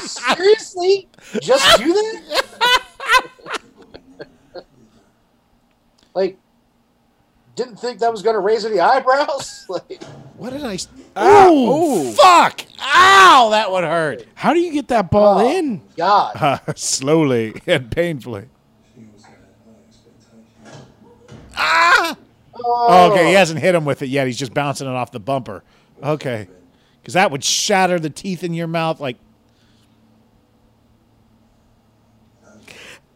[0.08, 1.08] Seriously?
[1.40, 2.44] Just do that?
[6.14, 6.38] like,
[7.54, 9.66] didn't think that was going to raise any eyebrows?
[9.70, 10.02] Like,
[10.36, 10.76] What did I?
[11.16, 12.60] Oh, fuck!
[12.82, 13.48] Ow!
[13.50, 14.26] That would hurt.
[14.34, 15.50] How do you get that ball Oh.
[15.56, 15.80] in?
[15.96, 16.36] God.
[16.36, 18.48] Uh, slowly and painfully.
[21.56, 22.14] Ah!
[22.66, 23.38] Oh, okay, he oh.
[23.38, 24.26] hasn't hit him with it yet.
[24.26, 25.62] He's just bouncing it off the bumper.
[26.02, 26.48] Okay,
[27.00, 29.00] because that would shatter the teeth in your mouth.
[29.00, 29.18] Like,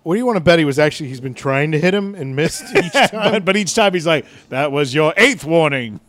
[0.02, 1.10] What do you want to bet he was actually?
[1.10, 3.44] He's been trying to hit him and missed each time.
[3.44, 6.00] but, each time he's like, "That was your eighth warning."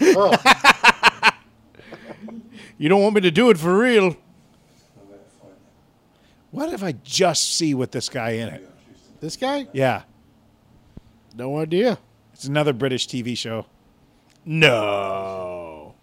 [0.00, 0.36] oh.
[2.78, 4.16] You don't want me to do it for real.
[6.50, 8.70] What if I just see with this guy in it?
[9.20, 9.68] This guy?
[9.72, 10.02] Yeah,
[11.36, 11.98] No idea.
[12.42, 13.66] It's another British TV show.
[14.44, 15.94] No.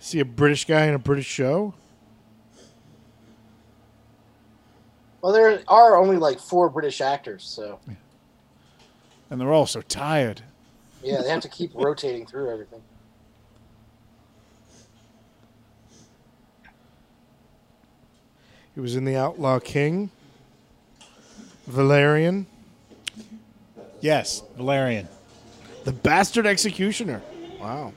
[0.00, 1.74] See a British guy in a British show?
[5.20, 7.78] Well, there are only like four British actors, so
[9.28, 10.40] And they're all so tired.
[11.02, 12.80] yeah, they have to keep rotating through everything.
[18.74, 20.10] He was in The Outlaw King.
[21.66, 22.46] Valerian.
[24.02, 25.08] Yes, Valerian.
[25.84, 27.22] The Bastard Executioner.
[27.60, 27.92] Wow.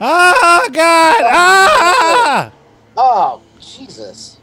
[0.00, 1.22] Ah, God!
[1.24, 2.52] Ah!
[2.96, 4.38] Oh, Jesus.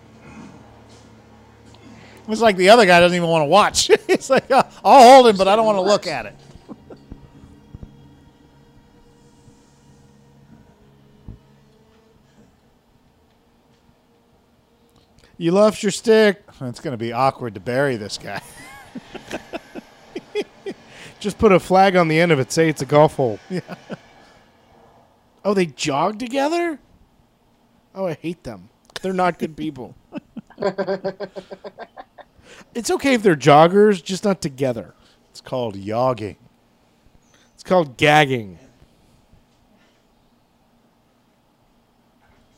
[2.29, 3.89] It's like the other guy doesn't even want to watch.
[4.07, 6.35] it's like, uh, I'll hold him, but I don't want to look at it.
[15.37, 16.41] You lost your stick.
[16.61, 18.41] It's going to be awkward to bury this guy.
[21.19, 22.51] Just put a flag on the end of it.
[22.51, 23.39] Say it's a golf hole.
[23.49, 23.61] Yeah.
[25.43, 26.79] Oh, they jog together?
[27.95, 28.69] Oh, I hate them.
[29.01, 29.95] They're not good people.
[32.75, 34.93] it's okay if they're joggers, just not together.
[35.31, 36.35] It's called yogging.
[37.53, 38.59] It's called gagging.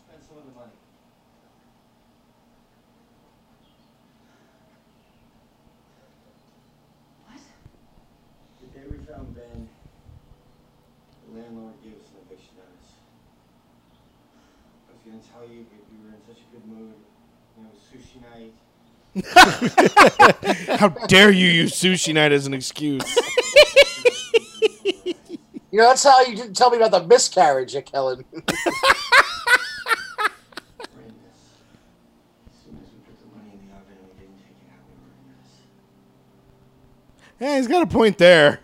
[0.08, 0.72] Spend some of the money.
[8.62, 9.68] The day we found Ben,
[11.28, 12.92] the landlord gave us an eviction notice.
[14.88, 16.94] I was gonna tell you, but we were in such a good mood.
[17.58, 18.54] You know, sushi night.
[20.78, 23.04] How dare you use sushi night as an excuse?
[25.72, 28.26] You know, that's how you didn't tell me about the miscarriage, Nick Helen.
[28.30, 28.52] Brandis.
[32.46, 34.68] As soon as we put the money in the oven and we didn't take it
[34.68, 35.48] out, we were a mess.
[37.40, 38.60] yeah, he's got a point there.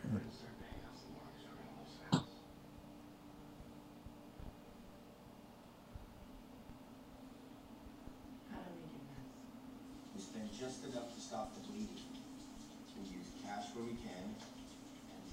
[10.48, 12.08] and just enough to stop the bleeding.
[12.96, 14.26] We use cash where we can,
[15.12, 15.24] and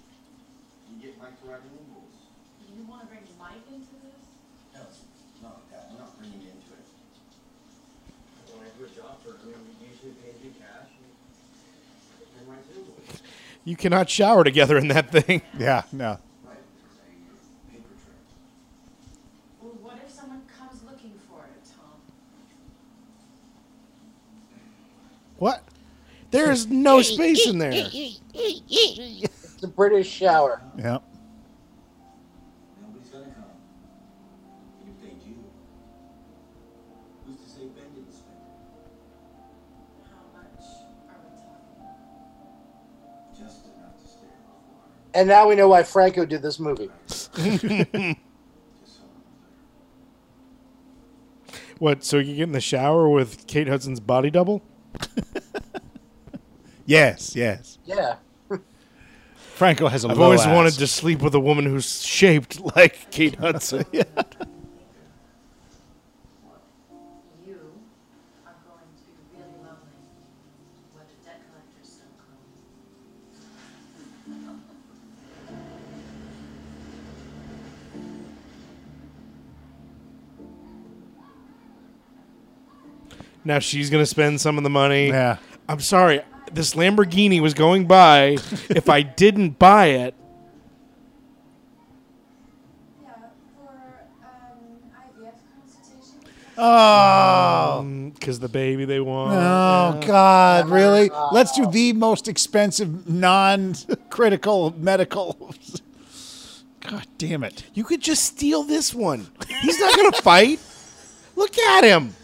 [0.91, 2.19] we get Mike to write new rules.
[2.75, 4.25] You want to bring Mike into this?
[4.75, 5.07] No, it's
[5.39, 5.93] not like that.
[5.93, 6.87] We're not bringing you into it.
[8.51, 12.45] When I do a job for, you know, we usually pay you cash and then
[12.51, 13.23] write new rules.
[13.65, 15.43] You cannot shower together in that thing.
[15.59, 16.19] Yeah, no.
[16.45, 16.59] Right,
[17.27, 18.17] there's a paper trail.
[19.63, 22.01] Well, what if someone comes looking for it, Tom?
[25.39, 25.63] What?
[26.31, 27.71] There is no space in there.
[27.73, 30.61] It's a British shower.
[30.77, 30.99] Yeah.
[45.15, 46.91] And now we know why Franco did this movie.
[47.07, 48.17] Just so I'm clear.
[51.79, 52.05] What?
[52.05, 54.63] So you get in the shower with Kate Hudson's body double?
[56.87, 57.79] Yes, yes.
[57.87, 58.17] Yeah.
[59.37, 60.55] Franco has a I've low always ass.
[60.55, 63.85] wanted to sleep with a woman who's shaped like Kate Hudson.
[83.45, 85.09] now she's gonna spend some of the money.
[85.09, 85.37] Yeah.
[85.69, 86.23] I'm sorry.
[86.53, 88.27] This Lamborghini was going by.
[88.71, 90.15] if I didn't buy it,
[93.03, 93.11] Yeah,
[96.57, 98.11] for um, Oh.
[98.15, 99.33] because the baby they want.
[99.35, 100.69] Oh God!
[100.69, 101.11] Really?
[101.33, 105.55] Let's do the most expensive, non-critical medical.
[106.81, 107.65] God damn it!
[107.75, 109.27] You could just steal this one.
[109.63, 110.61] He's not gonna fight.
[111.35, 112.15] Look at him.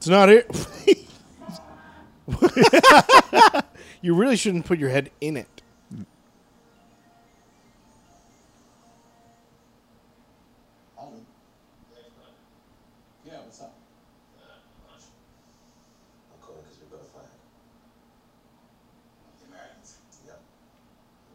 [0.00, 0.50] It's not it.
[4.00, 5.62] you really shouldn't put your head in it.
[10.96, 11.20] Ollie?
[13.26, 13.74] Yeah, what's up?
[16.32, 17.26] I'm calling because we've got a flag.
[19.40, 19.98] The Americans?
[20.26, 20.40] Yep.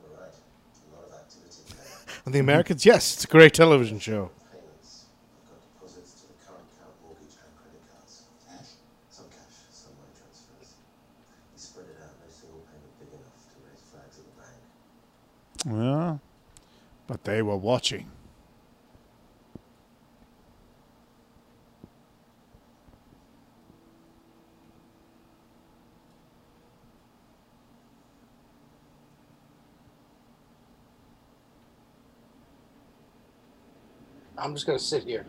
[0.01, 0.33] We're right.
[0.33, 1.61] A lot of activity
[2.07, 2.14] there.
[2.25, 4.31] And the Americans, yes, it's a great television show.
[4.51, 5.05] Payments.
[5.45, 8.23] but they were to the current account, mortgage, and credit cards.
[8.49, 8.69] Cash?
[9.11, 10.73] Some cash, some money transfers.
[11.53, 14.57] We spread it out, no single payment big enough to raise flags at the bank.
[15.69, 16.19] Well,
[17.05, 18.09] but they were watching.
[34.37, 35.25] I'm just gonna sit here.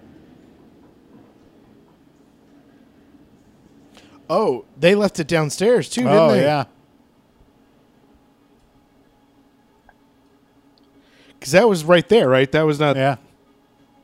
[4.29, 6.43] Oh, they left it downstairs too, didn't oh they?
[6.43, 6.65] yeah.
[11.39, 12.51] Because that was right there, right?
[12.51, 12.97] That was not.
[12.97, 13.17] Yeah.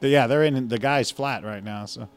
[0.00, 1.86] The- Yeah, they're in the guy's flat right now.
[1.86, 2.08] So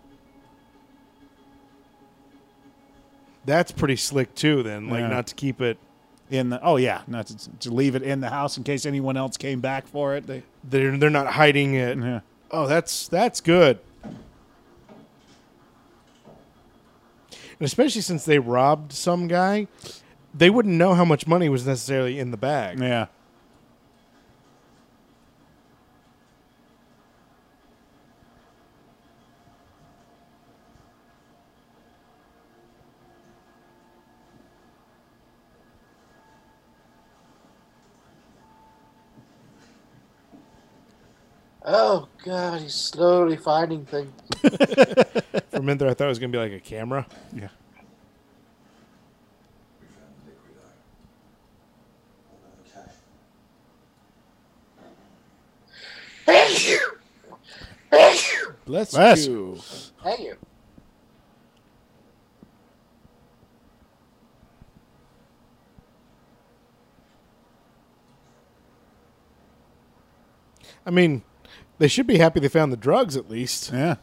[3.46, 4.64] That's pretty slick too.
[4.64, 5.08] Then, like, Yeah.
[5.08, 5.78] not to keep it.
[6.32, 9.16] in the oh yeah, not to, to leave it in the house in case anyone
[9.16, 10.26] else came back for it.
[10.26, 11.98] They They're they're not hiding it.
[12.00, 12.22] yeah.
[12.52, 13.80] Oh, that's that's good.
[17.58, 19.68] And especially since they robbed some guy,
[20.34, 22.80] they wouldn't know how much money was necessarily in the bag.
[22.80, 23.08] Yeah.
[41.68, 44.12] Oh God, he's slowly finding things.
[44.42, 47.06] For a minute there, I thought it was gonna be like a camera.
[47.32, 47.50] Yeah.
[49.80, 50.74] We found liquid iron.
[52.32, 52.96] What about the cash?
[56.26, 56.98] Thank you.
[57.92, 58.56] Thank you.
[58.66, 59.60] Bless, Bless you.
[60.02, 60.36] Thank you.
[70.88, 71.22] I mean,
[71.78, 73.72] they should be happy they found the drugs at least.
[73.74, 73.96] Yeah.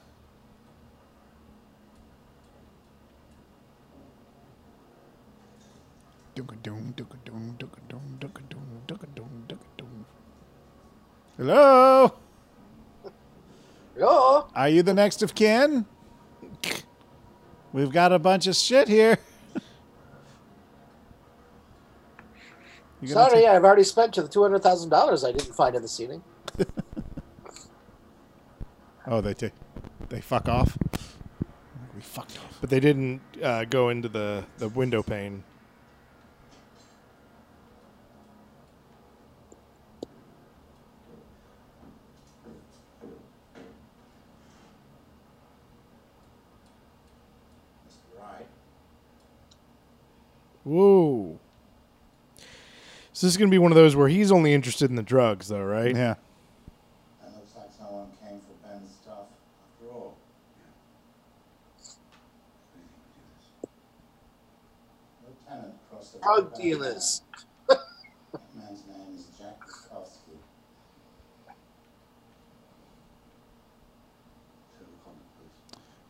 [11.36, 12.14] Hello.
[13.94, 14.46] Hello.
[14.54, 15.86] Are you the next of kin?
[17.72, 19.18] We've got a bunch of shit here.
[23.06, 25.88] Sorry, take- I've already spent the two hundred thousand dollars I didn't find in the
[25.88, 26.22] ceiling.
[29.06, 29.52] Oh, they take.
[30.08, 30.78] They fuck off.
[31.94, 32.58] We fucked off.
[32.60, 35.42] But they didn't uh, go into the, the window pane.
[48.18, 48.46] Right.
[50.64, 51.38] Whoa.
[53.12, 55.02] So this is going to be one of those where he's only interested in the
[55.02, 55.94] drugs, though, right?
[55.94, 56.14] Yeah.
[57.20, 59.26] That looks like someone came for Ben's stuff
[59.62, 60.16] after all.
[65.24, 67.22] Lieutenant crossed the Drug dealers.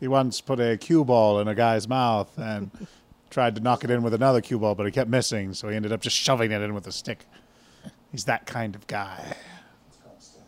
[0.00, 2.72] He once put a cue ball in a guy's mouth and
[3.30, 5.76] tried to knock it in with another cue ball, but he kept missing, so he
[5.76, 7.24] ended up just shoving it in with a stick.
[8.10, 9.22] He's that kind of guy.
[9.24, 10.44] Let's go upstairs.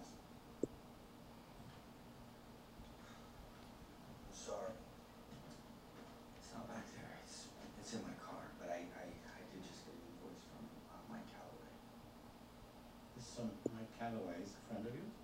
[4.34, 4.74] Sorry.
[6.36, 7.14] It's not back there.
[7.24, 7.46] It's
[7.80, 8.42] it's in my car.
[8.58, 11.70] But I I, I did just get an invoice from uh, Mike Calloway.
[13.14, 15.14] This son, Mike Calloway, is a friend of yours?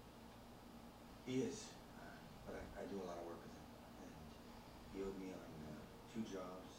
[1.27, 1.67] He is,
[1.99, 2.15] uh,
[2.47, 3.69] but I, I do a lot of work with him,
[4.01, 4.11] and
[4.97, 5.77] he owed me on uh,
[6.09, 6.73] two jobs,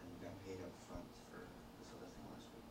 [0.00, 2.64] and we got paid up front for this other thing last week.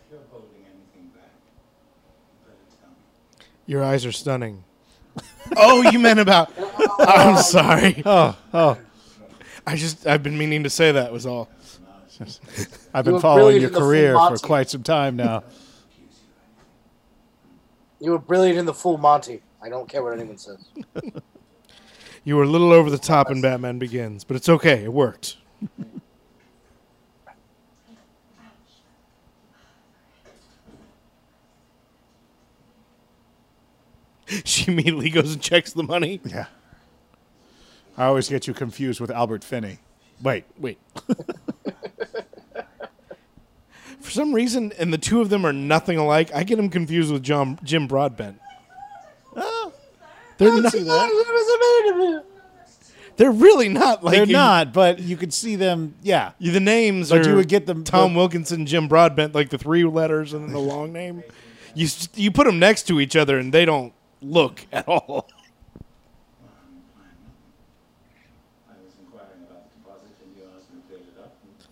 [0.00, 3.46] If you're holding anything back, you better tell me.
[3.66, 4.64] Your eyes are stunning.
[5.56, 6.52] oh, you meant about.
[6.98, 8.02] I'm sorry.
[8.06, 8.78] Oh, oh.
[9.66, 11.48] I just I've been meaning to say that was all.
[12.92, 15.42] I've been were following your in the full career for quite some time now.
[17.98, 19.42] You were brilliant in the full Monty.
[19.62, 20.58] I don't care what anyone says.
[22.24, 24.84] You were a little over the top in Batman Begins, but it's okay.
[24.84, 25.38] It worked.
[34.44, 36.20] she immediately goes and checks the money.
[36.24, 36.46] Yeah.
[37.96, 39.78] I always get you confused with Albert Finney.
[40.22, 40.78] Wait, Wait.
[44.00, 47.10] For some reason, and the two of them are nothing alike, I get them confused
[47.10, 48.38] with John, Jim Broadbent.
[50.36, 50.74] They're not.
[53.16, 55.94] They're really not like they're you- not, but you could see them.
[56.02, 56.32] Yeah.
[56.40, 59.58] The names But are you would get them- Tom the- Wilkinson, Jim Broadbent, like the
[59.58, 61.22] three letters and then the long name.
[61.76, 63.92] You you put them next to each other and they don't
[64.24, 65.28] look at all.
[68.68, 71.36] I was inquiring about the deposit and you asked me to clear it up.
[71.42, 71.68] And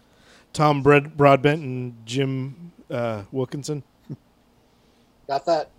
[0.52, 3.82] Tom Bread, Broadbent and Jim uh, Wilkinson.
[5.26, 5.70] Got that?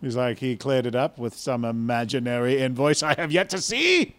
[0.00, 4.16] He's like, he cleared it up with some imaginary invoice I have yet to see.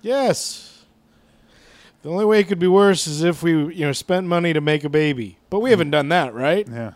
[0.00, 0.69] Yes.
[2.02, 4.60] The only way it could be worse is if we, you know, spent money to
[4.60, 5.36] make a baby.
[5.50, 6.66] But we haven't done that, right?
[6.66, 6.92] Yeah.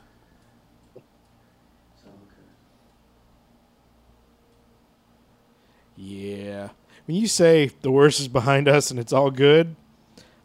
[5.97, 6.69] Yeah.
[7.07, 9.77] When you say the worst is behind us and it's all good,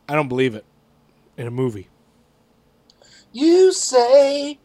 [0.09, 0.65] I don't believe it
[1.37, 1.87] in a movie.
[3.31, 4.59] You say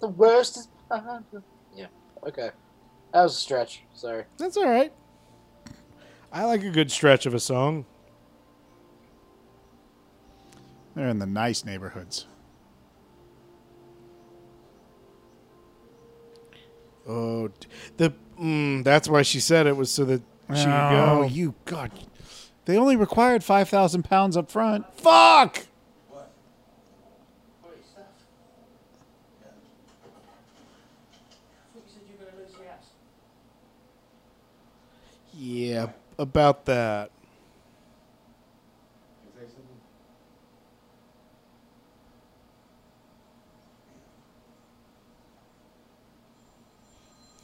[0.00, 1.42] the worst is behind you.
[1.76, 1.86] Yeah.
[2.26, 2.50] Okay.
[3.12, 3.82] That was a stretch.
[3.92, 4.24] Sorry.
[4.38, 4.92] That's all right.
[6.32, 7.84] I like a good stretch of a song.
[10.94, 12.26] They're in the nice neighborhoods.
[17.08, 17.50] Oh,
[17.96, 21.22] the mm, that's why she said it was so that she could oh, go.
[21.24, 21.90] you God!
[22.66, 24.84] They only required five thousand pounds up front.
[24.94, 25.66] Fuck!
[26.08, 26.30] What?
[27.62, 28.04] What is stuff?
[29.40, 29.48] Yeah.
[31.74, 32.90] You said you're gonna lose your house.
[35.34, 35.88] Yeah,
[36.18, 37.10] about that.
[39.24, 39.64] You say something?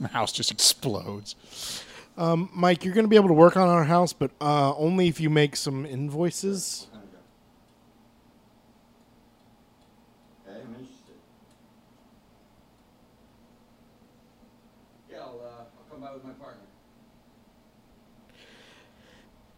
[0.07, 1.35] The house just explodes.
[2.17, 5.09] Um, Mike, you're going to be able to work on our house, but uh, only
[5.09, 6.87] if you make some invoices.
[6.93, 7.19] Time to go.
[10.53, 11.15] Okay, I'm interested.
[15.11, 16.61] Yeah, I'll uh, come by with my partner.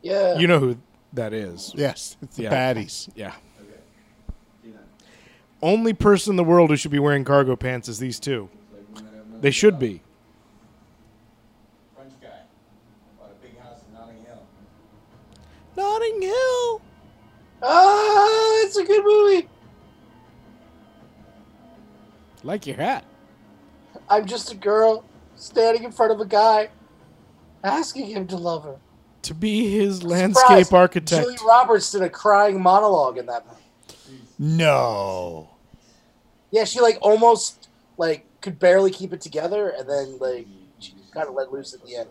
[0.02, 0.38] Yeah.
[0.38, 0.78] You know who
[1.12, 1.72] that is.
[1.76, 2.50] Yes, it's the Yeah.
[2.74, 3.10] baddies.
[3.14, 3.34] Yeah.
[3.60, 3.68] Okay.
[4.62, 4.82] See you then.
[5.60, 8.48] Only person in the world who should be wearing cargo pants is these two.
[8.72, 9.80] Like we might have another They should job.
[9.80, 10.02] be.
[11.96, 12.28] French guy.
[13.18, 14.42] Bought a big house in Notting Hill.
[16.18, 16.80] Notting Hill.
[17.62, 19.48] Ah, it's a good movie.
[22.44, 23.04] Like your hat.
[24.08, 25.04] I'm just a girl
[25.34, 26.70] standing in front of a guy,
[27.64, 28.76] asking him to love her.
[29.22, 30.10] To be his Surprise!
[30.10, 31.22] landscape architect.
[31.22, 34.22] Julia Roberts did a crying monologue in that movie.
[34.38, 35.50] No.
[36.50, 40.46] Yeah, she like almost like could barely keep it together, and then like
[40.78, 42.08] she kind of let loose at the end.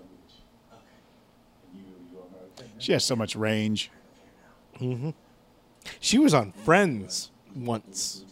[2.78, 3.90] She has so much range.
[4.80, 5.10] Mm-hmm.
[6.00, 8.24] She was on Friends once.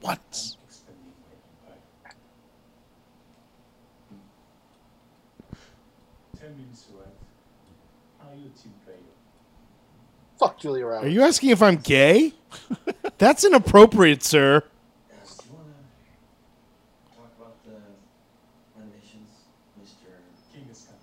[0.00, 0.56] Once.
[6.38, 7.06] Ten minutes right.
[8.28, 8.96] Are you a team player?
[10.38, 12.32] Fuck Julia Are you asking if I'm gay?
[13.18, 14.64] That's inappropriate, sir.
[15.08, 17.78] Genghis do you want to talk about the
[18.76, 19.30] renovations,
[19.80, 20.10] Mr.
[20.52, 20.98] Genghis Khan.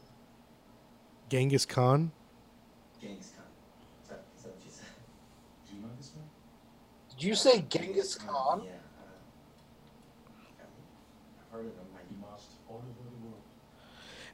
[1.29, 2.11] Genghis Khan?
[3.01, 3.45] Genghis Khan?
[4.03, 4.91] Is that, is that what you said?
[5.69, 6.27] Do you know this man?
[7.19, 8.61] Did you say Genghis Khan?
[8.63, 8.71] Yeah.
[10.61, 10.63] Uh,
[11.41, 11.87] I've heard of him.
[11.93, 13.41] I He marched all over the world.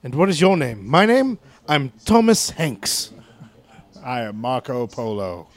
[0.03, 0.87] And what is your name?
[0.87, 1.39] My name?
[1.67, 3.11] I'm Thomas Hanks.
[4.03, 5.47] I am Marco Polo.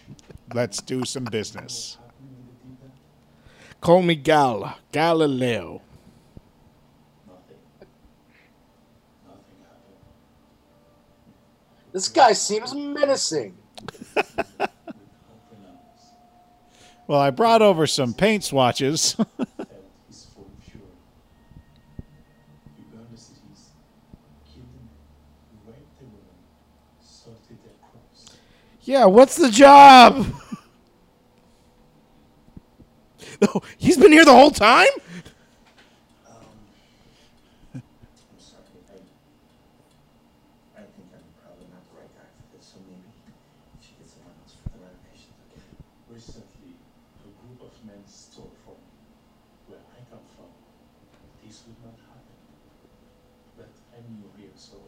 [0.54, 1.98] Let's do some business.
[2.00, 2.30] Happening
[2.62, 3.80] in the deep end?
[3.82, 4.78] Call me Gal.
[4.90, 5.82] Galileo.
[7.26, 7.56] Nothing.
[9.26, 9.98] Nothing happened.
[11.92, 13.54] This guy seems menacing.
[17.08, 19.16] Well, I brought over some paint swatches.
[28.82, 30.26] Yeah, what's the job?
[33.40, 34.88] Oh, he's been here the whole time?
[37.72, 37.82] I'm
[38.36, 38.64] sorry.
[38.90, 43.94] I, I think I'm probably not the right guy for this, so maybe you should
[44.02, 45.62] get someone else for the renovations, okay?
[46.10, 46.74] Recently,
[47.22, 48.98] a group of men stole from me.
[49.70, 50.50] Where I come from,
[51.46, 52.34] this would not happen.
[53.54, 54.82] But I'm new here, so.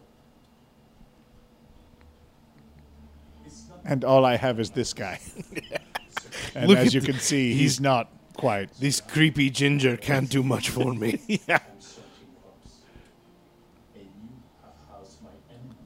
[3.47, 5.21] It's not and all I have is this guy.
[6.55, 8.73] and Look as you the- can see, he's- he's not quite.
[8.81, 11.21] This creepy ginger can't do much for me.
[11.27, 11.59] yeah.
[11.59, 12.73] I'm searching crops.
[13.95, 14.29] And you
[14.63, 15.77] have housed my enemy,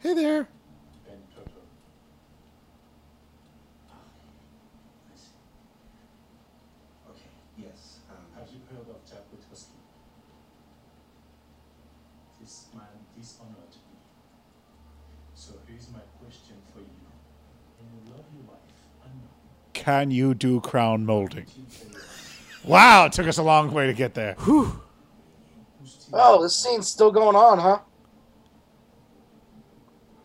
[0.00, 0.48] hey there.
[1.06, 1.62] Ben Tuttle.
[3.92, 5.36] I see.
[7.10, 7.98] Okay, yes.
[8.10, 9.78] Um, Have you heard of Jack Witkowski?
[12.40, 13.89] This man dishonored me.
[15.40, 16.86] So here's my question for you.
[17.78, 18.58] When you love your wife,
[19.04, 19.30] unknown,
[19.72, 21.46] Can you do crown molding?
[22.62, 24.34] Wow, it took us a long way to get there.
[24.34, 27.68] who's team Oh, this scene's still going on, huh?
[27.68, 27.78] I'm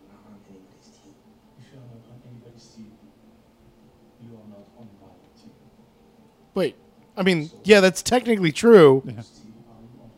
[0.09, 1.13] not on anybody's team.
[1.61, 2.91] If you are not on anybody's team,
[4.22, 5.07] you are not on my
[5.41, 5.51] team.
[6.55, 6.76] Wait,
[7.16, 8.99] I mean, yeah, that's technically true.
[9.05, 10.09] Whose team are you on?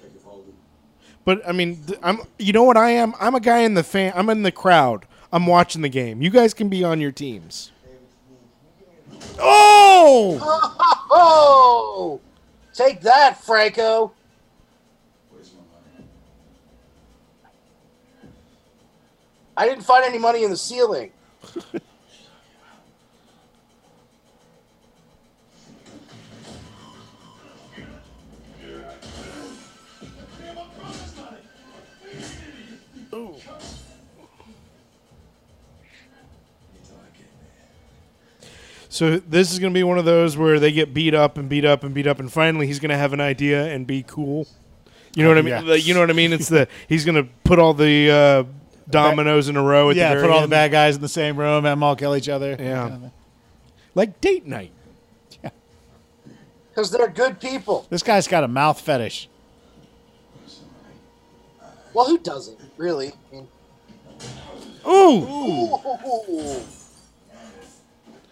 [0.00, 0.54] Take it forward.
[1.30, 2.22] But I mean, th- I'm.
[2.40, 3.14] You know what I am?
[3.20, 4.12] I'm a guy in the fan.
[4.16, 5.06] I'm in the crowd.
[5.32, 6.20] I'm watching the game.
[6.22, 7.70] You guys can be on your teams.
[9.38, 10.40] Oh!
[11.08, 12.20] Oh!
[12.74, 14.12] Take that, Franco.
[15.30, 15.60] Where's my
[15.94, 16.08] money?
[19.56, 21.12] I didn't find any money in the ceiling.
[38.90, 41.48] So this is going to be one of those where they get beat up and
[41.48, 44.02] beat up and beat up, and finally he's going to have an idea and be
[44.02, 44.48] cool.
[45.14, 45.66] You know what I mean?
[45.66, 45.74] Yeah.
[45.74, 46.32] You know what I mean?
[46.32, 48.44] It's the he's going to put all the uh,
[48.90, 51.08] dominoes in a row at yeah, the very put all the bad guys in the
[51.08, 52.56] same room, and all kill each other.
[52.58, 52.98] Yeah.
[53.94, 54.72] like date night.
[55.42, 55.50] Yeah,
[56.70, 57.86] Because they're good people.
[57.90, 59.28] This guy's got a mouth fetish.
[61.94, 63.12] Well, who doesn't, really?
[63.32, 63.48] I mean,
[64.86, 65.78] Ooh!
[66.28, 66.62] ooh.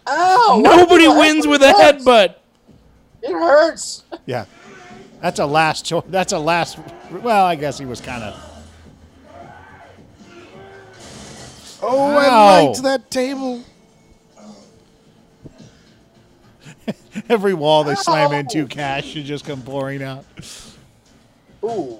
[0.09, 0.61] Ow!
[0.63, 2.03] Nobody wins with a hurts.
[2.03, 2.35] headbutt.
[3.21, 4.03] It hurts.
[4.25, 4.45] Yeah.
[5.21, 6.03] That's a last choice.
[6.07, 6.79] That's a last.
[7.11, 8.45] Well, I guess he was kind of.
[11.81, 12.17] Oh, Ow.
[12.17, 13.63] I liked that table.
[17.29, 20.25] Every wall they slam into, cash should just come pouring out.
[21.63, 21.99] Ooh.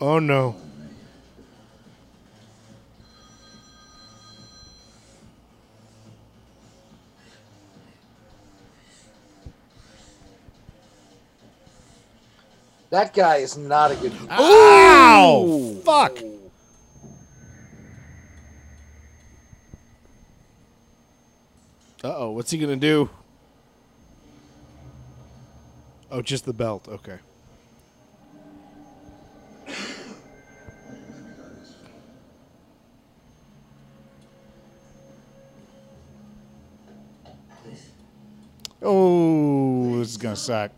[0.00, 0.56] Oh no.
[12.92, 15.76] That guy is not a good Ow!
[15.82, 16.18] Fuck!
[22.04, 23.08] Uh oh, what's he gonna do?
[26.10, 26.86] Oh, just the belt.
[26.86, 27.16] Okay.
[38.82, 40.72] Oh, this is gonna suck.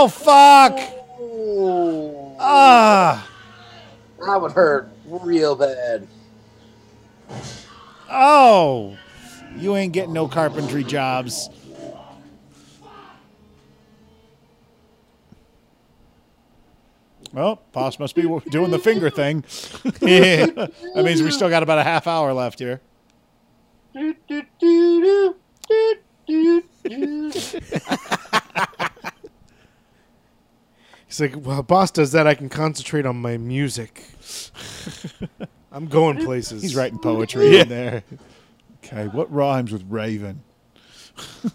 [0.00, 0.06] Ow!
[0.08, 0.80] Fuck!
[2.40, 3.28] Ah!
[4.18, 6.08] That would hurt real bad.
[8.10, 8.96] Oh!
[9.58, 11.50] You ain't getting no carpentry jobs.
[17.34, 19.42] Well, Boss must be doing the finger thing.
[19.82, 22.80] that means we still got about a half hour left here.
[23.92, 25.34] Do, do, do,
[25.68, 25.94] do,
[26.26, 27.60] do, do, do.
[31.10, 32.28] He's like, well, boss does that.
[32.28, 34.04] I can concentrate on my music.
[35.72, 36.62] I'm going places.
[36.62, 38.04] He's writing poetry in there.
[38.84, 40.42] Okay, what rhymes with Raven?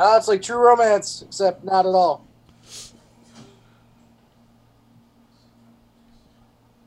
[0.00, 2.24] Ah, it's like true romance, except not at all.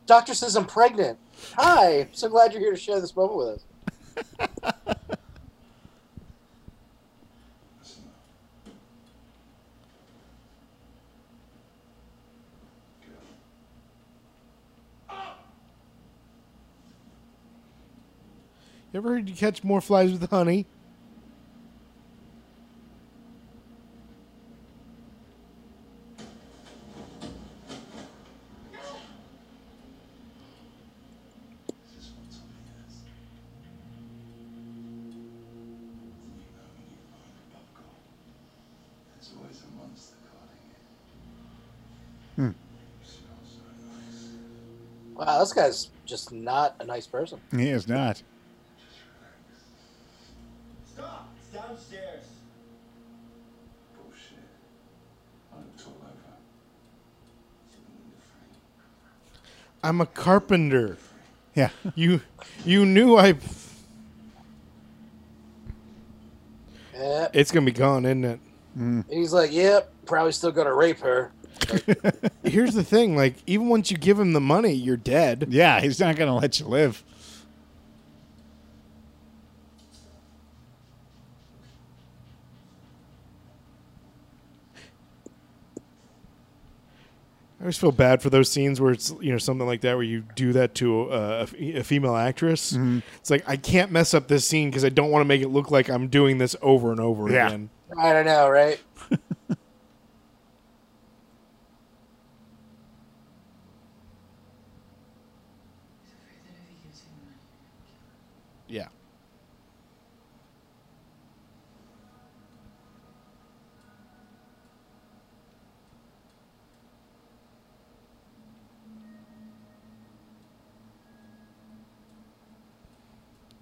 [0.06, 1.20] Doctor says I'm pregnant.
[1.58, 4.26] Hi, so glad you're here to share this moment with
[4.64, 4.74] us.
[18.94, 20.66] You ever heard you catch more flies with honey?
[31.94, 33.04] Just what's on the earth.
[35.22, 37.96] You know when you find a buckle,
[39.16, 40.84] there's always a monster guarding it.
[42.36, 42.54] Hmm.
[43.06, 45.28] Smells so nice.
[45.28, 47.39] Wow, this guy's just not a nice person.
[47.56, 48.16] He is not.
[48.16, 48.26] Just
[49.18, 49.64] relax.
[50.94, 51.30] Stop!
[51.38, 52.26] It's downstairs.
[53.96, 54.44] Bullshit.
[55.54, 56.36] I looked all over.
[57.68, 58.60] It's in the window frame.
[59.92, 60.98] I'm a carpenter.
[61.54, 61.72] Yeah.
[61.96, 62.22] You
[62.64, 63.36] you knew I.
[66.94, 67.28] Yeah.
[67.34, 68.39] It's gonna be gone, isn't it?
[68.80, 68.80] Mm.
[68.80, 71.34] And he's like, yep, probably still gonna rape her.
[72.46, 75.48] Here's the thing: like, even once you give him the money, you're dead.
[75.50, 77.04] Yeah, he's not going to let you live.
[87.72, 90.24] Always feel bad for those scenes where it's you know something like that where you
[90.36, 92.74] do that to a, a, a female actress.
[92.74, 92.99] Mm-hmm.
[93.15, 95.47] It's like I can't mess up this scene because I don't want to make it
[95.47, 97.47] look like I'm doing this over and over Yeah.
[97.47, 97.69] again.
[97.97, 98.78] I don't know, right?
[99.09, 99.19] He's
[106.13, 107.38] afraid that if he gives him money,
[108.67, 108.88] Yeah.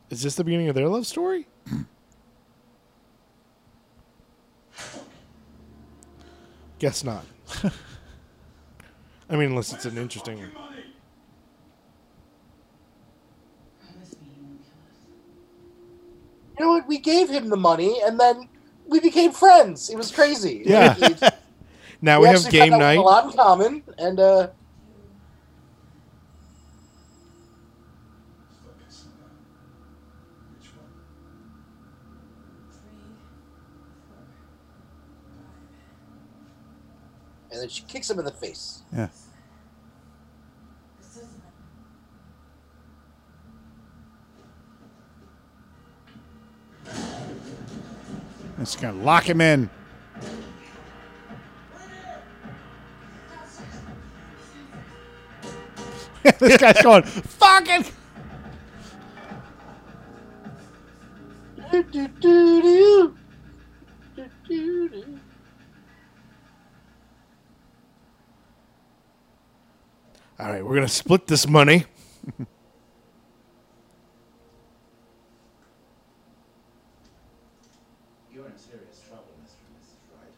[0.10, 1.48] Is this the beginning of their love story?
[6.80, 7.26] Guess not.
[9.30, 10.38] I mean, unless it's an interesting.
[10.38, 10.54] promise
[14.14, 14.96] me he won't kill us.
[16.58, 16.88] You know what?
[16.88, 18.50] We gave him the money, and then
[18.88, 19.90] we became friends.
[19.92, 20.64] It was crazy.
[20.66, 20.96] Yeah.
[22.02, 22.96] Now we, have game found out we night.
[22.96, 24.48] have A lot in common, and uh,
[28.50, 29.36] Stop kissing that.
[30.56, 30.88] Which one?
[32.72, 33.18] Three,
[33.68, 34.28] four, five.
[37.60, 38.84] And then she kicks him in the face.
[38.94, 39.10] Yeah.
[40.98, 41.42] This doesn't
[48.62, 49.70] It's going to lock him in.
[56.40, 57.86] this guy's going, fucking.
[61.72, 63.18] Do, do, do, do.
[64.16, 65.20] Do, do, do.
[70.40, 71.86] All right, we're gonna split this money.
[78.34, 79.60] You're in serious trouble, Mr.
[79.68, 80.00] and Mrs.
[80.16, 80.32] Wright.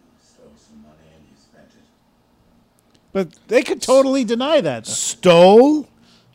[0.00, 1.84] You stole some money and you spent it.
[3.12, 4.86] But they could totally deny that.
[4.86, 5.86] Stole?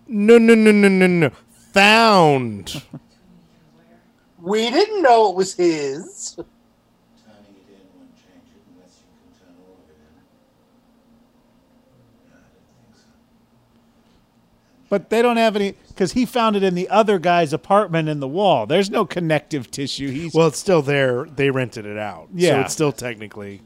[0.07, 1.31] No, no, no, no, no, no.
[1.73, 2.83] Found.
[4.43, 6.33] We didn't know it was his.
[6.35, 10.17] Turning it in won't change it unless you can turn all of it in.
[14.91, 18.19] But they don't have any because he found it in the other guy's apartment in
[18.19, 18.65] the wall.
[18.65, 20.09] There's no connective tissue.
[20.11, 21.23] He's Well, it's still there.
[21.33, 22.25] They rented it out.
[22.25, 22.59] So Yeah.
[22.59, 23.61] it's still technically.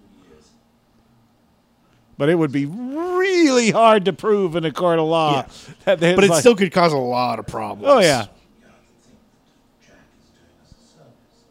[2.17, 5.45] but it would be really hard to prove in a court of law
[5.85, 5.95] Yeah.
[5.95, 7.91] But it like- still could cause a lot of problems.
[7.91, 8.05] Oh yeah.
[8.07, 8.29] You ought to
[9.03, 9.17] think
[9.81, 11.41] that Jack is doing us a service.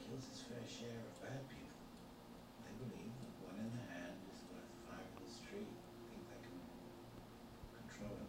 [0.00, 1.70] He kills his fair share of bad people.
[2.64, 5.68] They believe that one in the hand is worth five in the street.
[5.70, 6.56] Think they can
[7.78, 8.26] control him.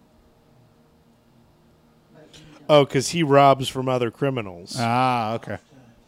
[2.70, 4.76] Oh, because he robs from other criminals.
[4.80, 5.58] Ah, okay.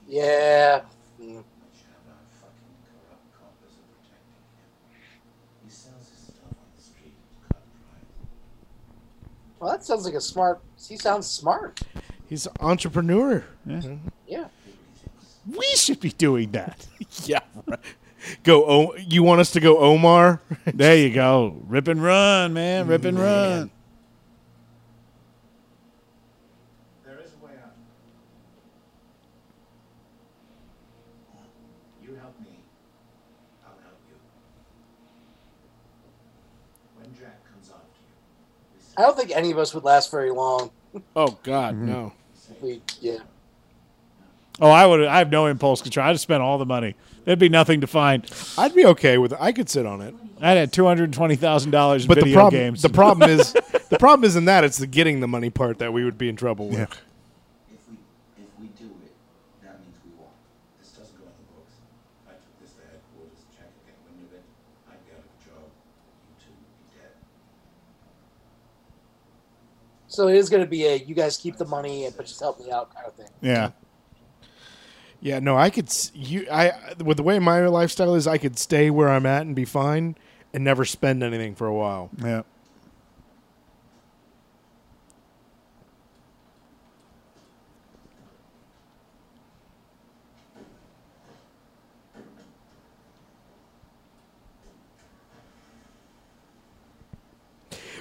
[0.08, 0.82] Yeah.
[1.22, 1.36] Mm.
[1.36, 1.44] Much
[1.88, 5.64] have our fucking corrupt coppers are protecting him.
[5.64, 7.14] He sells his stuff on the street
[7.46, 8.30] at cut price.
[9.60, 10.62] Well, that sounds like a smart.
[10.88, 11.80] He sounds smart.
[12.28, 13.44] He's an entrepreneur.
[14.28, 14.48] Yeah.
[15.48, 16.86] We should be doing that.
[17.26, 17.40] Yeah.
[17.66, 17.80] right.
[18.44, 18.66] Go.
[18.66, 20.42] O- you want us to go Omar?
[20.66, 21.56] there you go.
[21.68, 22.86] Rip and run, man.
[22.88, 23.72] Rip and run.
[27.06, 27.74] There is a way out.
[32.04, 32.60] You help me,
[33.66, 34.16] I'll help you.
[37.02, 38.16] When Jack comes after you,
[38.76, 40.72] we I don't think any of us would last very long.
[41.16, 41.86] Oh God, mm-hmm.
[41.88, 42.14] no.
[42.62, 43.20] We, yeah.
[44.60, 45.06] Oh, I would.
[45.06, 46.06] I have no impulse control.
[46.06, 46.96] I'd spend all the money.
[47.24, 48.30] There'd be nothing to find.
[48.58, 49.38] I'd be okay with it.
[49.40, 50.14] I could sit on it.
[50.42, 52.82] I had two hundred twenty thousand dollars in But the video problem, games.
[52.82, 53.54] the problem is,
[53.90, 54.66] the problem isn't that.
[54.66, 56.80] It's the getting the money part that we would be in trouble with.
[56.80, 56.86] Yeah.
[57.72, 57.96] If we
[58.44, 59.16] if we do it,
[59.64, 60.28] that means we won.
[60.82, 61.72] This doesn't go in the books.
[62.26, 64.44] If I took this to headquarters, Jack would get wind of it,
[64.92, 65.72] I'd be out of a job.
[65.72, 67.16] You two would be dead.
[70.20, 72.42] So it is going to be a you guys keep the money and but just
[72.42, 73.30] help me out kind of thing.
[73.40, 73.72] yeah.
[75.22, 75.90] Yeah, no, I could.
[76.14, 79.56] You, I with the way my lifestyle is, I could stay where I'm at and
[79.56, 80.18] be fine,
[80.54, 82.10] and never spend anything for a while.
[82.22, 82.42] Yeah.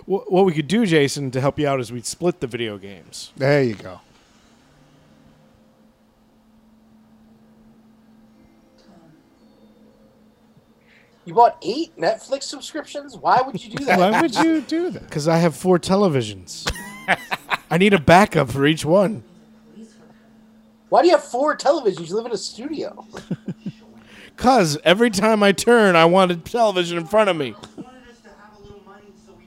[0.09, 2.78] Wh- What we could do, Jason, to help you out is we'd split the video
[2.78, 3.32] games.
[3.36, 4.00] There you go.
[11.24, 13.16] You bought eight Netflix subscriptions.
[13.16, 13.98] Why would you do that?
[14.12, 15.02] Why would you do that?
[15.02, 16.70] Because I have four televisions.
[17.70, 19.22] I need a backup for each one.
[20.88, 22.09] Why do you have four televisions?
[22.09, 23.06] You live in a studio.
[24.36, 27.46] Cause every time I turn, I want a television in front of me.
[27.46, 27.52] He
[27.82, 29.44] wanted us to have a little money so we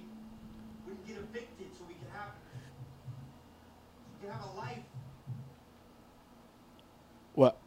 [0.85, 2.27] wouldn't get evicted, so we could have,
[4.21, 4.79] we could have a life.
[7.33, 7.57] What?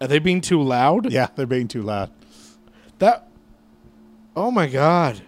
[0.00, 1.12] Are they being too loud?
[1.12, 2.10] Yeah, they're being too loud.
[2.98, 3.28] That.
[4.34, 5.22] Oh my god.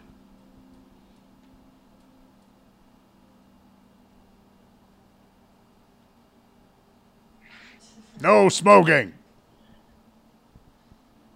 [8.22, 9.12] No smoking.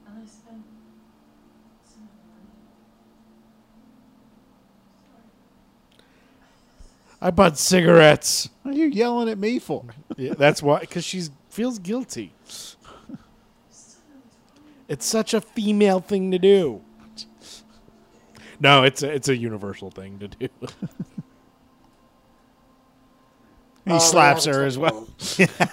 [0.06, 0.62] I spent
[1.84, 2.48] some of the money.
[7.20, 8.48] I bought cigarettes.
[8.62, 9.84] What are you yelling at me for?
[10.16, 10.78] Yeah, that's why.
[10.78, 12.32] Because she feels guilty.
[14.88, 16.82] It's such a female thing to do.
[18.60, 20.48] No, it's a, it's a universal thing to do.
[23.84, 25.06] He Oh, slaps her as well.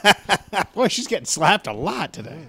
[0.76, 2.46] Boy, she's getting slapped a lot today.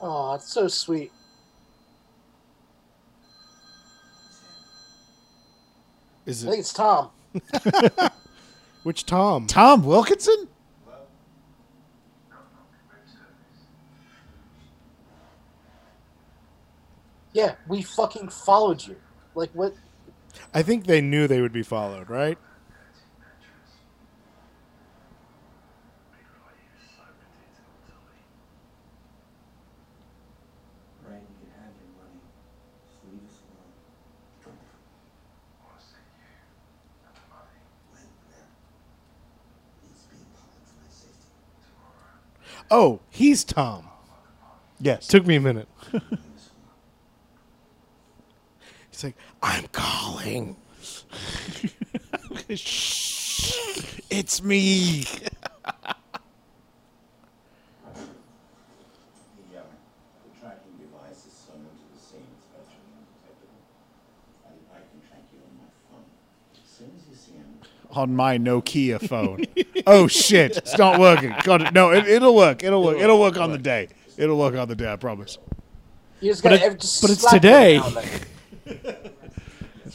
[0.00, 1.12] Oh, it's so sweet.
[6.26, 7.10] Is I think it it's Tom.
[8.84, 9.46] which Tom?
[9.46, 10.48] Tom Wilkinson?
[17.32, 18.96] Yeah, we fucking followed you.
[19.34, 19.74] Like what?
[20.52, 22.38] I think they knew they would be followed, right?
[31.06, 32.20] Right, you can have your money.
[32.86, 33.72] Just leave us alone.
[37.90, 38.46] When, where?
[39.82, 41.30] Needs to be in public for my safety.
[42.70, 43.88] Oh, he's Tom.
[44.80, 45.06] Yes.
[45.08, 45.68] Took me a minute.
[49.00, 50.56] He's like, I'm calling.
[54.12, 55.02] It's me.
[55.04, 55.30] The,
[59.54, 59.60] the
[60.40, 62.26] tracking device is sewn into the scene.
[62.36, 63.62] It's virtually undetectable.
[64.44, 66.04] I, I can track you on my phone.
[66.62, 67.46] As soon as you see him,
[67.92, 69.44] On my Nokia phone.
[69.86, 70.56] oh shit!
[70.58, 71.34] It's not working.
[71.44, 72.62] God, no, it, it'll work.
[72.64, 72.98] It'll work.
[72.98, 73.88] It'll work on the day.
[74.16, 74.92] It'll work on the day.
[74.92, 75.38] I promise.
[76.20, 77.78] You just But gotta it- just but it's today.
[77.78, 78.04] now and then.
[78.04, 78.19] It'll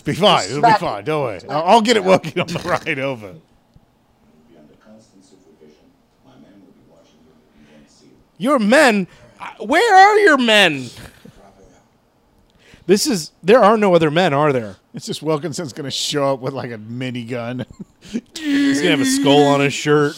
[0.06, 0.46] be fine.
[0.50, 1.04] It'll be fine.
[1.04, 1.40] Don't worry.
[1.50, 3.34] I'll, I'll get it working on the ride over.
[3.34, 5.84] Be under constant supervision.
[6.26, 7.32] My men will be watching you.
[7.60, 8.16] You won't see them.
[8.38, 9.08] Your men.
[9.40, 10.86] uh, Where are your men?
[12.88, 13.32] This is.
[13.42, 14.76] There are no other men, are there?
[14.94, 17.66] It's just Wilkinson's gonna show up with like a minigun.
[18.36, 20.14] He's gonna have a skull on his shirt.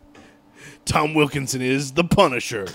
[0.84, 2.68] Tom Wilkinson is the Punisher.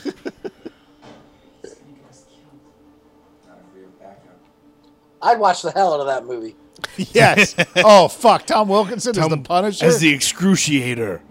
[5.21, 6.55] I'd watch the hell out of that movie.
[6.97, 7.55] yes.
[7.77, 8.45] Oh fuck.
[8.45, 9.85] Tom Wilkinson is the Punisher.
[9.85, 11.21] as the excruciator.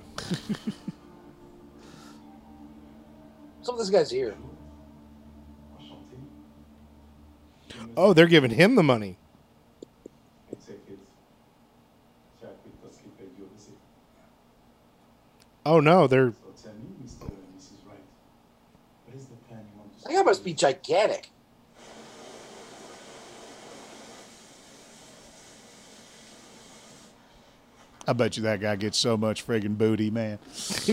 [3.62, 4.34] Some of this guy's here.
[7.96, 9.16] Oh, they're giving him the money.
[15.66, 16.32] Oh no, they're
[16.62, 17.22] Tell me, Mr.
[17.22, 17.86] and Mrs.
[17.86, 17.98] Wright.
[19.06, 21.30] What is the plan you want to That guy must be gigantic.
[28.08, 30.38] I bet you that guy gets so much friggin' booty, man.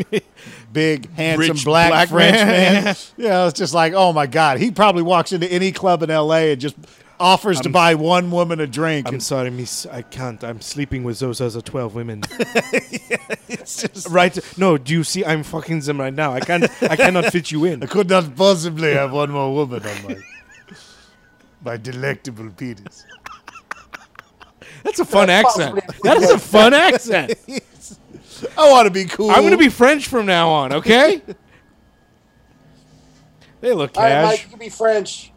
[0.74, 2.84] Big, handsome, Rich black, black French man.
[2.84, 2.96] man.
[3.18, 6.52] yeah, it's just like, oh my god, he probably walks into any club in L.A.
[6.52, 6.76] and just
[7.20, 9.08] offers to buy one woman a drink.
[9.08, 9.86] I'm and sorry, miss.
[9.86, 10.44] I can't.
[10.44, 12.24] I'm sleeping with those other 12 women.
[13.48, 14.38] it's just, right?
[14.58, 15.26] No, do you see?
[15.26, 16.34] I'm fucking them right now.
[16.34, 16.66] I can't.
[16.84, 17.84] I cannot fit you in.
[17.84, 20.18] I could not possibly have one more woman on my
[21.64, 23.06] my delectable penis.
[24.88, 25.82] That's a fun That's accent.
[26.04, 27.34] That is a fun accent.
[28.58, 29.30] I want to be cool.
[29.32, 31.22] I'm going to be French from now on, okay?
[33.60, 34.44] They look All right, Mike, cash.
[34.46, 35.34] you can be French.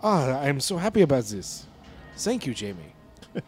[0.00, 1.66] Ah, I'm so happy about this.
[2.16, 2.94] Thank you, Jamie.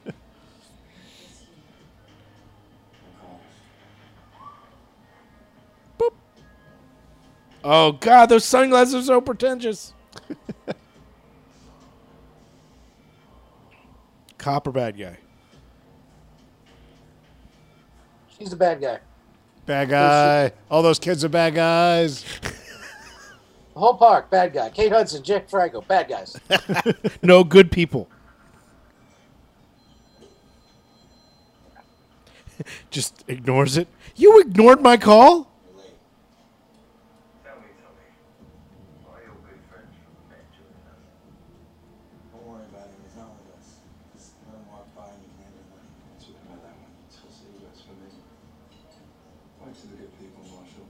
[6.00, 6.14] Boop.
[7.62, 9.92] Oh God, those sunglasses are so pretentious.
[14.42, 15.16] Cop or bad guy?
[18.36, 18.98] She's the bad guy.
[19.66, 20.52] bad guy.
[20.68, 22.24] All those kids are bad guys.
[22.42, 24.68] The whole park, bad guy.
[24.70, 26.36] Kate Hudson, Jack Franco, bad guys.
[27.22, 28.08] No, good people.
[32.90, 33.86] Just ignores it.
[34.16, 35.44] You ignored my call?
[37.44, 38.04] Tell me, tell me.
[39.06, 40.98] Why are you good friends from the man doing us?
[42.34, 42.98] Don't worry about it.
[43.06, 43.66] He's not with us.
[44.12, 45.88] Just let him walk by and you can have his money.
[46.20, 46.92] Talking about that one.
[47.08, 48.10] Tell cigarettes for me.
[49.62, 50.86] Point to the good people, Marshall.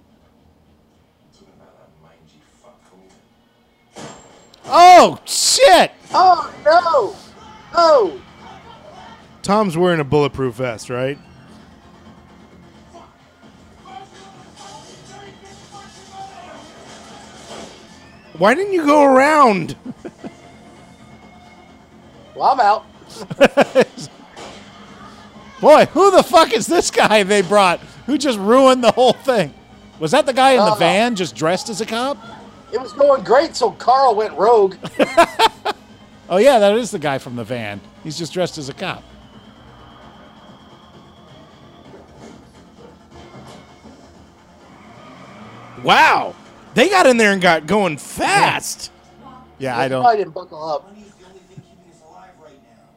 [1.30, 3.06] Talking about that mangy fuck fool.
[4.74, 5.92] Oh shit!
[6.14, 7.14] Oh, no!
[7.74, 8.18] Oh!
[9.42, 11.18] Tom's wearing a bulletproof vest, right?
[18.38, 19.76] Why didn't you go around?
[22.34, 22.86] Well, I'm out.
[25.60, 27.78] Boy, who the fuck is this guy they brought?
[28.06, 29.52] Who just ruined the whole thing?
[30.00, 32.16] Was that the guy in the Uh, van just dressed as a cop?
[32.72, 34.76] It was going great till Carl went rogue.
[36.30, 37.78] Oh yeah, that is the guy from the van.
[38.02, 39.02] He's just dressed as a cop.
[45.82, 46.34] Wow.
[46.74, 48.90] They got in there and got going fast.
[49.58, 50.16] Yeah, I I don't.
[50.16, 50.88] didn't buckle up.
[50.88, 52.88] Money's the only thing keeping us alive right now.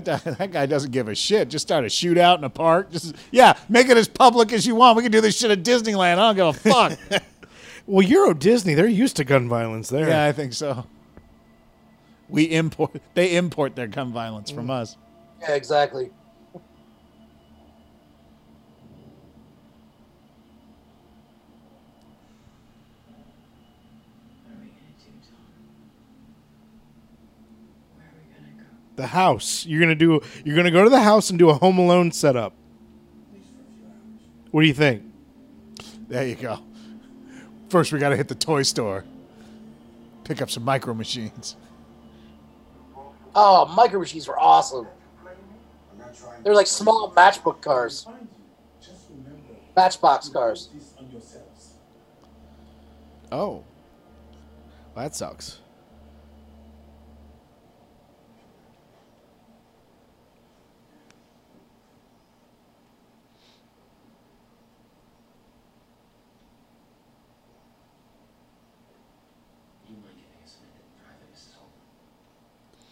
[0.00, 1.48] That, that guy doesn't give a shit.
[1.48, 2.90] Just start a shootout in a park.
[2.90, 4.96] Just yeah, make it as public as you want.
[4.96, 6.18] We can do this shit at Disneyland.
[6.18, 7.22] I don't give a fuck.
[7.86, 10.08] Well, Euro Disney, they're used to gun violence there.
[10.08, 10.86] yeah, I think so.
[12.28, 12.96] We import.
[13.14, 14.70] They import their gun violence from mm.
[14.70, 14.96] us.
[15.40, 16.10] Yeah, exactly.
[16.52, 16.62] What
[24.46, 25.36] are we gonna do, Tom?
[27.96, 28.68] Where are we gonna go?
[28.96, 29.64] The house.
[29.66, 30.20] You're gonna do.
[30.44, 32.54] You're gonna go to the house and do a Home Alone setup.
[34.50, 35.02] What do you think?
[36.08, 36.58] There you go.
[37.70, 39.04] First, we got to hit the toy store.
[40.24, 41.56] Pick up some micro machines.
[43.34, 44.86] Oh, micro machines were awesome.
[45.90, 48.06] I'm not trying They're like small matchbook cars.
[49.74, 50.68] Matchbox cars.
[50.74, 51.72] this on yourselves.
[53.32, 53.64] Oh,
[54.94, 55.60] that sucks.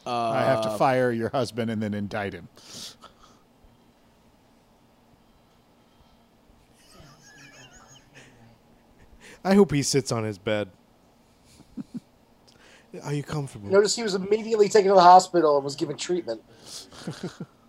[0.07, 2.48] Uh, I have to uh, fire your husband and then indict him.
[9.44, 10.70] I hope he sits on his bed.
[13.05, 13.68] Are you comfortable?
[13.70, 16.42] Notice he was immediately taken to the hospital and was given treatment.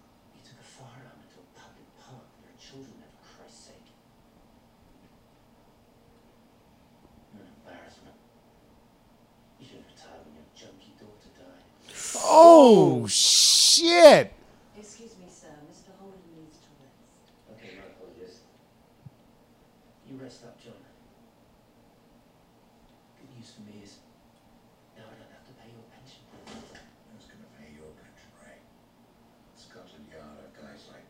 [12.64, 14.32] Oh shit!
[14.78, 15.50] Excuse me, sir.
[15.66, 15.98] Mr.
[15.98, 16.94] Halden needs to rest.
[17.58, 18.46] Okay, my apologies.
[20.06, 20.78] You rest up, John.
[23.18, 23.98] Good news for me is
[24.94, 26.22] now I don't have to pay your pension.
[26.46, 28.62] Who's gonna pay your pension, Ray?
[29.58, 31.10] Scotland Yard are guys like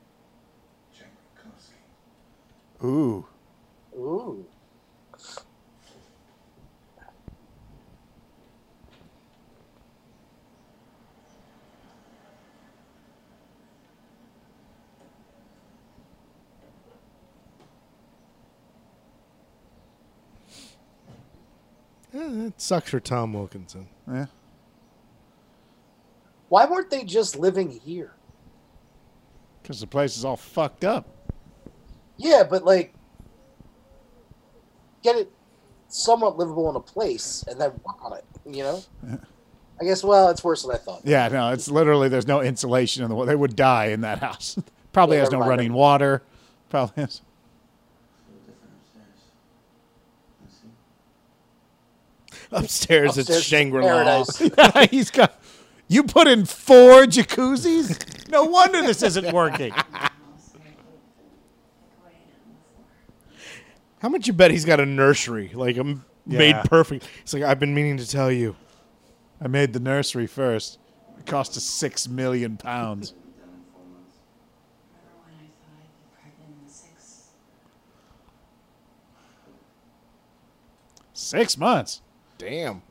[0.95, 1.83] Jack Witkowski.
[2.87, 3.27] Ooh.
[3.99, 4.47] Ooh.
[22.31, 23.87] Eh, it sucks for Tom Wilkinson.
[24.07, 24.27] Yeah.
[26.49, 28.13] Why weren't they just living here?
[29.61, 31.07] Because the place is all fucked up.
[32.17, 32.93] Yeah, but like,
[35.03, 35.31] get it
[35.87, 38.25] somewhat livable in a place and then work on it.
[38.45, 38.83] You know.
[39.79, 40.03] I guess.
[40.03, 41.01] Well, it's worse than I thought.
[41.03, 43.25] Yeah, no, it's literally there's no insulation in the wall.
[43.25, 44.57] They would die in that house.
[44.93, 45.59] Probably Yeah, has no never mind.
[45.59, 46.21] running water.
[46.69, 47.21] Probably has.
[48.27, 48.39] Feel
[52.29, 53.17] different upstairs.
[53.17, 54.23] Upstairs, it's Shangri La.
[54.91, 55.41] He's got.
[55.87, 58.29] You put in four jacuzzis.
[58.29, 59.73] No wonder this isn't working.
[63.99, 67.07] How much you bet he's got a nursery, like a m made perfect?
[67.21, 68.55] It's like I've been meaning to tell you.
[69.39, 70.79] I made the nursery first.
[71.19, 73.11] It cost us six million pounds.
[73.11, 74.17] Be done in four months.
[74.89, 77.27] Remember when I thought I'd be pregnant in six?
[81.13, 82.01] Six months.
[82.41, 82.81] Damn.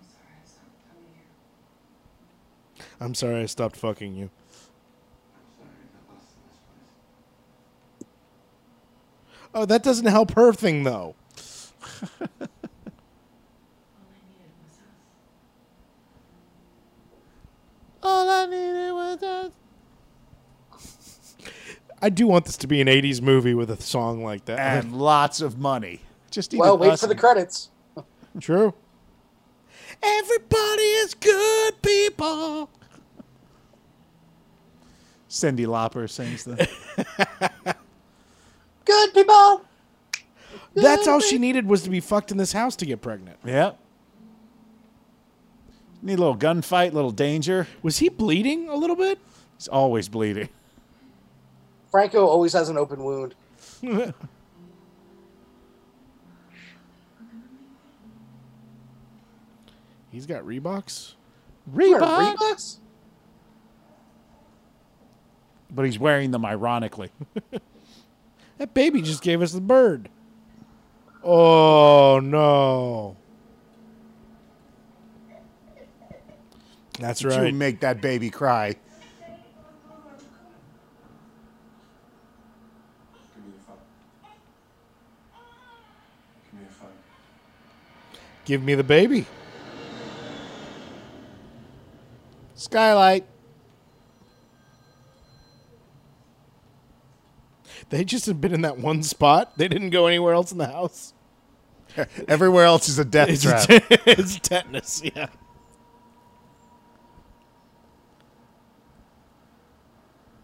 [0.00, 2.86] I'm sorry I stopped coming here.
[3.00, 4.30] I'm sorry I stopped fucking you.
[4.34, 6.58] I'm sorry, I got lost in this
[8.00, 9.52] place.
[9.54, 11.14] Oh, that doesn't help her thing though.
[12.02, 12.28] All
[14.02, 15.22] I needed was us.
[18.02, 19.52] All I needed was a
[22.02, 24.58] I do want this to be an '80s movie with a song like that.
[24.58, 26.00] and lots of money.
[26.30, 27.70] Just Well, wait us for the credits.
[28.40, 28.74] True.
[30.02, 32.70] Everybody is good people.
[35.28, 36.68] Cyndi Lauper sings the.
[38.84, 39.64] Good people.
[40.74, 43.38] That's all she needed was to be fucked in this house to get pregnant.
[43.44, 43.78] yep.
[46.02, 47.68] Need a little gunfight, little danger.
[47.82, 49.18] Was he bleeding a little bit?
[49.58, 50.48] He's always bleeding.
[51.90, 53.34] Franco always has an open wound.
[60.10, 61.14] He's got Reeboks.
[61.74, 62.76] You wear Reebok, Reeboks?
[65.70, 67.10] but he's wearing them ironically.
[68.58, 70.10] That baby just gave us the bird.
[71.24, 73.16] Oh no.
[76.98, 77.54] That's You right.
[77.54, 78.76] make that baby cry.
[83.34, 83.76] Give me the phone.
[86.44, 86.88] Give me your phone.
[88.44, 89.24] Give me the baby.
[92.60, 93.24] Skylight.
[97.88, 99.56] They just have been in that one spot.
[99.56, 101.14] They didn't go anywhere else in the house.
[102.28, 103.64] Everywhere else is a death It's, trap.
[103.70, 105.00] it's tetanus.
[105.02, 105.28] Yeah.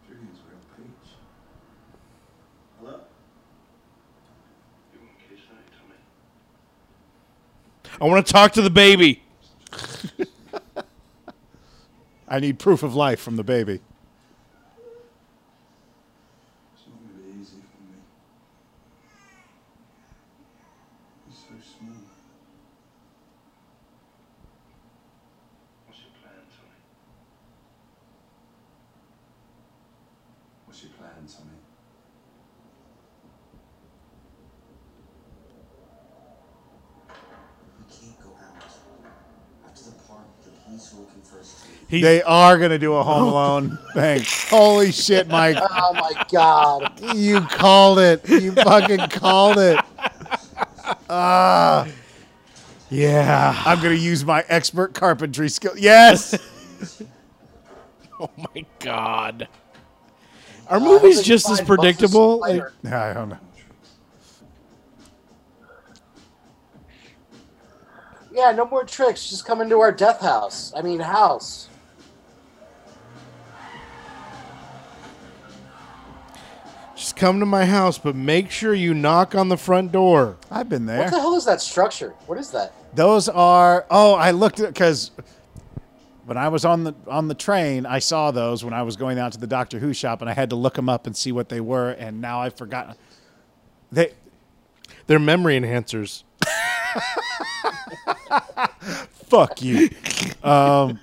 [0.09, 1.11] Julian's real peach.
[2.81, 3.01] Hello?
[4.95, 5.45] You want a case
[7.85, 8.01] Tommy?
[8.01, 9.23] I want to talk to the baby.
[12.29, 13.81] I need proof of life from the baby.
[41.97, 43.31] He's they are going to do a Home oh.
[43.31, 44.23] Alone thing.
[44.49, 45.57] Holy shit, Mike.
[45.79, 47.17] Oh, my God.
[47.17, 48.29] You called it.
[48.29, 49.79] You fucking called it.
[51.09, 51.85] Ah.
[51.85, 51.89] Uh,
[52.91, 53.63] yeah.
[53.65, 55.73] I'm going to use my expert carpentry skill.
[55.77, 56.37] Yes.
[58.21, 59.49] oh, my God.
[60.69, 62.41] Are uh, movies just as predictable?
[62.41, 63.39] Like, I don't know.
[68.33, 69.31] Yeah, no more tricks.
[69.31, 70.73] Just come into our death house.
[70.77, 71.71] I mean, house.
[77.07, 80.39] Just come to my house, but make sure you knock on the front door.
[80.51, 81.03] I've been there.
[81.03, 82.15] What the hell is that structure?
[82.27, 82.73] What is that?
[82.97, 85.13] Those are oh, I looked at because
[86.25, 89.21] when I was on the on the train, I saw those when I was going
[89.21, 91.31] out to the Doctor Who shop, and I had to look them up and see
[91.31, 92.97] what they were, and now I've forgotten.
[93.93, 94.13] They
[95.07, 96.25] They're memory enhancers.
[99.29, 99.91] fuck you.
[100.43, 100.99] um,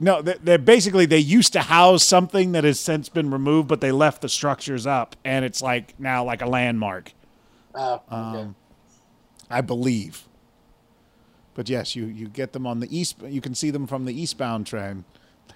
[0.00, 3.80] no, they- they're basically they used to house something that has since been removed, but
[3.80, 7.12] they left the structures up, and it's like now like a landmark,
[7.74, 8.02] Oh, okay.
[8.40, 8.56] Um,
[9.48, 10.26] I believe.
[11.54, 13.16] But yes, you you get them on the east.
[13.22, 15.04] You can see them from the eastbound train,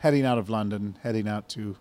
[0.01, 1.77] heading out of London, heading out to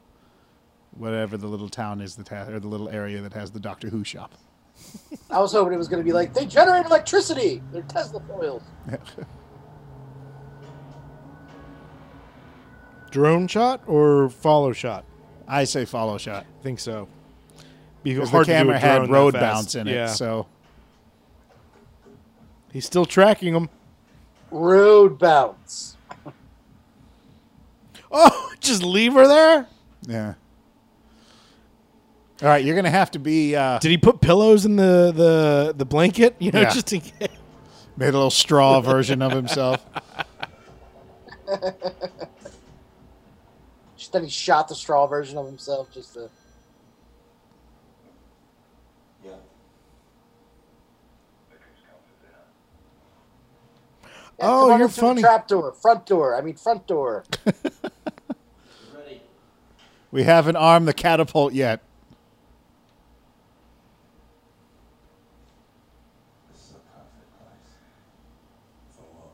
[0.96, 3.90] whatever the little town is that has, or the little area that has the Doctor
[3.90, 4.34] Who shop.
[5.32, 7.62] I was hoping it was going to be like they generate electricity.
[7.72, 8.64] They're Tesla coils.
[13.14, 15.06] Drone shot or follow shot?
[15.48, 17.08] I say follow shot I think so.
[18.02, 20.06] Because the to do a camera had road bounce in Yeah.
[20.06, 20.48] it, so.
[22.72, 23.70] He's still tracking them.
[24.52, 25.96] Road bounce.
[28.16, 29.68] Oh, just leave her there?
[30.08, 30.34] Yeah.
[32.44, 35.74] All right, you're gonna have to be uh, Did he put pillows in the the,
[35.76, 36.36] the blanket?
[36.40, 36.70] You know, Yeah.
[36.72, 37.30] just in case.
[37.98, 39.84] made a little straw version of himself.
[44.14, 46.30] Just then he shot the straw version of himself just to.
[49.26, 49.32] Yeah.
[49.32, 49.38] Yeah,
[54.40, 55.22] Oh, you're into the funny.
[55.22, 56.36] Trap door, front door.
[56.36, 57.24] I mean, front door.
[58.96, 59.22] Ready.
[60.12, 61.82] We haven't armed the catapult yet.
[66.52, 67.74] This is a perfect place.
[68.96, 69.34] For what?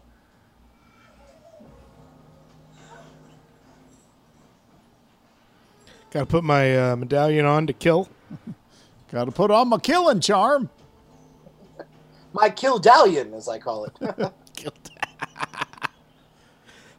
[6.11, 8.09] Got to put my uh, medallion on to kill.
[9.11, 10.69] Got to put on my killing charm.
[12.33, 13.93] My killdallion, as I call it.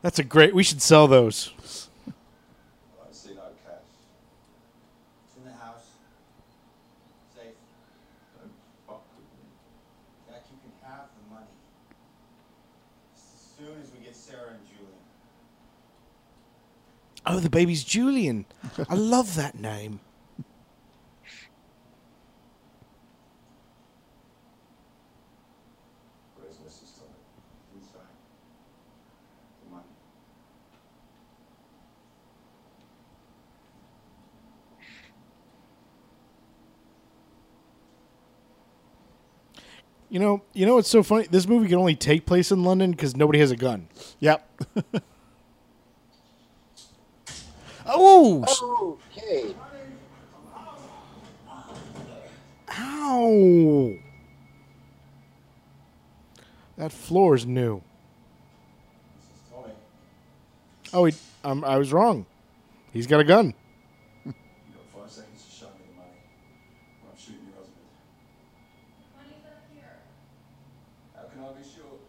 [0.02, 0.54] That's a great.
[0.54, 1.52] We should sell those.
[2.08, 3.82] I see no cash.
[5.26, 5.86] It's in the house.
[7.34, 7.54] Safe.
[8.38, 8.50] Don't
[8.86, 9.46] fuck with me.
[10.28, 11.46] Jack, you can have the money.
[13.14, 13.20] As
[13.58, 14.94] soon as we get Sarah and Julian.
[17.32, 18.44] Oh, the baby's Julian.
[18.88, 20.00] I love that name.
[26.34, 26.98] Where's Mrs.
[26.98, 27.12] Tommy?
[27.76, 28.00] Inside.
[29.62, 29.84] The money.
[40.08, 41.28] You know, you know what's so funny?
[41.30, 43.86] This movie can only take place in London because nobody has a gun.
[44.18, 44.64] Yep.
[47.92, 49.54] oh, okay.
[52.78, 53.94] Ow!
[56.76, 57.82] That floor's new.
[60.92, 61.14] Oh, he,
[61.44, 62.26] um, I was wrong.
[62.92, 63.54] He's got a gun.
[64.24, 64.32] you
[64.74, 66.18] got five seconds to show me the money.
[67.06, 67.86] Or I'm shooting your husband.
[69.14, 70.02] Money's up here.
[71.14, 72.02] How can I be sure?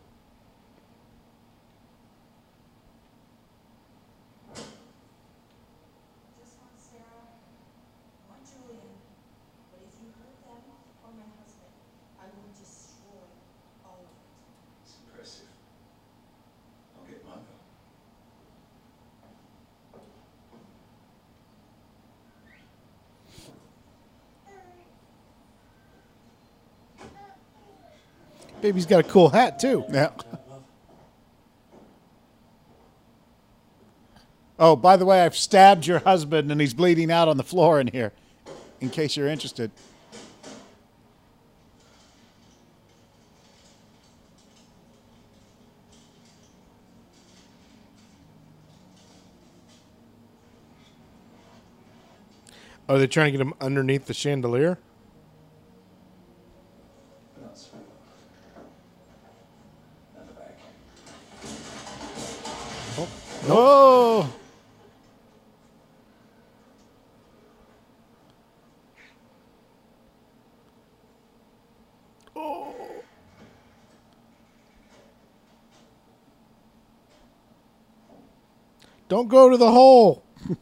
[6.41, 7.37] Just want Sarah,
[8.25, 8.97] want Julian.
[9.69, 10.65] But if you hurt them
[11.05, 11.69] or my husband,
[12.17, 13.29] I will destroy
[13.85, 14.25] all of it.
[14.81, 15.53] It's impressive.
[16.97, 17.61] I'll get my gun.
[28.61, 29.83] Baby's got a cool hat too.
[29.91, 30.11] yeah.
[34.59, 37.79] Oh, by the way, I've stabbed your husband and he's bleeding out on the floor
[37.79, 38.13] in here.
[38.79, 39.71] In case you're interested.
[52.91, 54.77] Are they trying to get him underneath the chandelier?
[57.41, 57.81] Not sweet.
[60.17, 60.59] At the back.
[63.53, 64.31] Oh.
[79.09, 80.23] Don't go to the hole.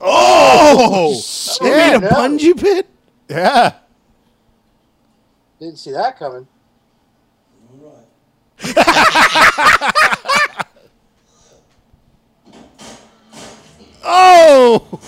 [0.00, 1.20] oh!
[1.60, 2.08] They made a Yeah.
[2.08, 2.88] bungee pit?
[3.28, 3.74] Yeah.
[5.58, 6.48] Didn't see that coming.
[14.02, 15.00] Oh!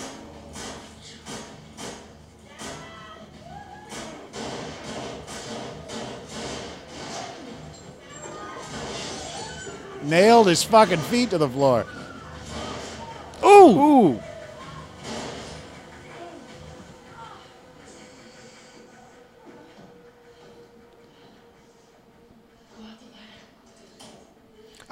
[10.03, 11.85] Nailed his fucking feet to the floor.
[13.43, 13.47] Ooh.
[13.47, 14.23] Ooh.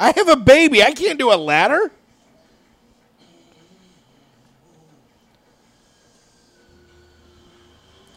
[0.02, 0.82] I have a baby.
[0.82, 1.91] I can't do a ladder.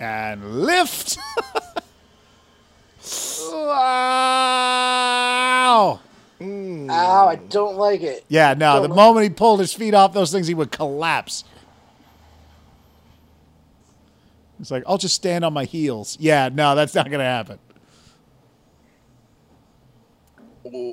[0.01, 1.19] And lift.
[3.53, 4.81] wow.
[6.39, 6.89] Hmm.
[6.91, 8.25] Ow, I don't like it.
[8.29, 11.45] Yeah, no, the Don't- moment he pulled his feet off those things, he would collapse.
[14.59, 16.17] It's like, I'll just stand on my heels.
[16.19, 17.59] Yeah, no, that's not going to happen.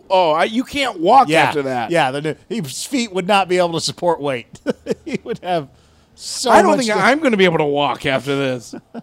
[0.10, 1.92] Oh, I, you can't walk Yeah, after that.
[1.92, 4.60] Yeah, the, his feet would not be able to support weight.
[5.06, 5.70] he would have
[6.14, 8.76] so I don't much think to- I'm going to be able to walk after this.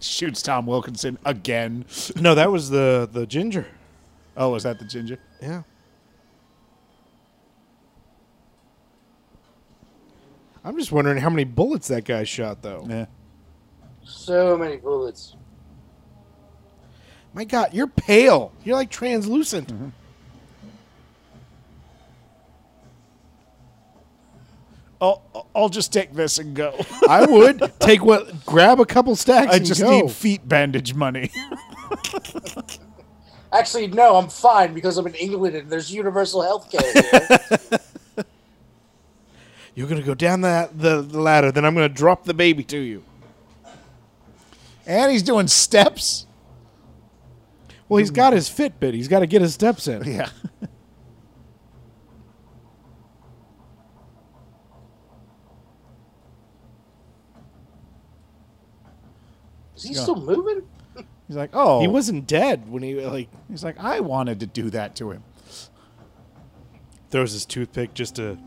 [0.00, 1.84] shoots Tom Wilkinson again.
[2.16, 3.66] no, that was the the ginger.
[4.36, 5.18] Oh, was that the ginger?
[5.40, 5.62] Yeah.
[10.64, 12.86] I'm just wondering how many bullets that guy shot, though.
[12.88, 13.06] Yeah.
[14.04, 15.34] So many bullets.
[17.34, 18.52] My God, you're pale.
[18.64, 19.72] You're like translucent.
[25.00, 25.20] Oh,
[25.54, 26.76] I'll just take this and go.
[27.08, 29.52] I would take what, grab a couple stacks.
[29.52, 29.90] I and just go.
[29.90, 31.30] need feet bandage money.
[33.52, 37.80] Actually, no, I'm fine because I'm in England and there's universal health care.
[39.74, 42.78] You're gonna go down that the, the ladder, then I'm gonna drop the baby to
[42.78, 43.02] you.
[44.86, 46.26] and he's doing steps.
[47.92, 48.94] Well, he's got his Fitbit.
[48.94, 50.02] He's got to get his steps in.
[50.04, 50.30] Yeah.
[59.76, 60.62] Is he still moving?
[61.28, 61.82] He's like, oh.
[61.82, 65.22] He wasn't dead when he like He's like, I wanted to do that to him.
[67.10, 68.38] throws his toothpick just to.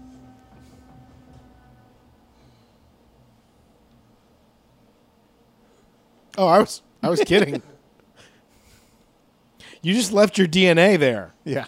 [6.35, 7.61] Oh, I was I was kidding.
[9.85, 11.35] You just left your DNA there.
[11.43, 11.65] Yeah.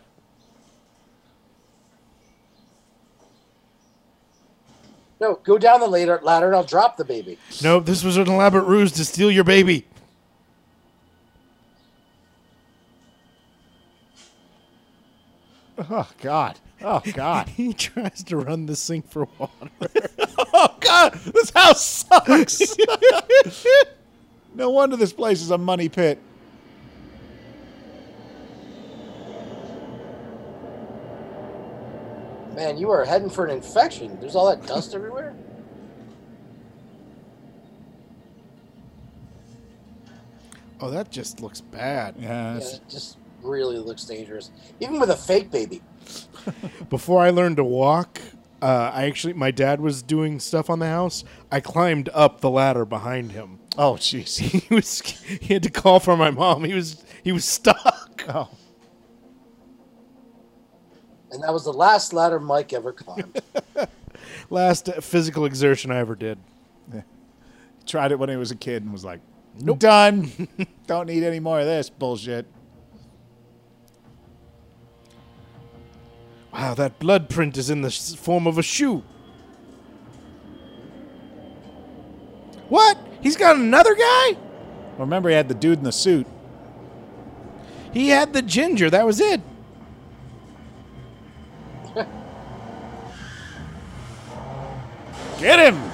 [5.22, 7.38] No, go down the ladder, ladder and I'll drop the baby.
[7.61, 9.85] Nope, this was an elaborate ruse to steal your baby.
[15.89, 16.60] Oh God.
[16.81, 17.49] Oh God.
[17.56, 19.69] He tries to run the sink for water.
[20.39, 21.14] oh God.
[21.14, 22.76] This house sucks.
[24.56, 26.19] no wonder this place is a money pit.
[32.57, 34.19] Man, you are heading for an infection.
[34.19, 35.35] There's all that dust everywhere.
[40.81, 42.15] Oh, that just looks bad.
[42.17, 42.57] Yeah.
[42.57, 44.49] Yeah, it just really looks dangerous.
[44.79, 45.84] Even with a fake baby.
[46.89, 48.21] Before I learned to walk,
[48.59, 51.23] uh, I actually my dad was doing stuff on the house.
[51.51, 53.59] I climbed up the ladder behind him.
[53.77, 54.39] Oh jeez.
[54.67, 56.63] He was he had to call for my mom.
[56.63, 58.25] He was he was stuck.
[58.27, 58.49] Oh.
[61.31, 63.41] And that was the last ladder Mike ever climbed.
[64.49, 66.37] Last physical exertion I ever did.
[67.85, 69.19] Tried it when he was a kid and was like,
[69.59, 69.79] nope.
[69.79, 70.47] Done.
[70.87, 72.45] Don't need any more of this bullshit.
[76.53, 79.03] Wow, that blood print is in the form of a shoe.
[82.69, 82.97] What?
[83.21, 84.37] He's got another guy?
[84.97, 86.27] Remember, he had the dude in the suit.
[87.93, 88.89] He had the ginger.
[88.89, 89.41] That was it.
[95.39, 95.91] Get him!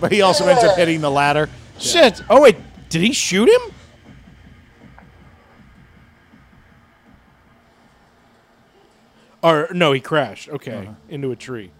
[0.00, 1.48] But he also ends up hitting the ladder.
[1.78, 2.22] Shit.
[2.28, 2.56] Oh wait,
[2.88, 3.72] did he shoot him?
[9.42, 10.48] Or no, he crashed.
[10.48, 10.92] Okay, uh-huh.
[11.08, 11.70] into a tree.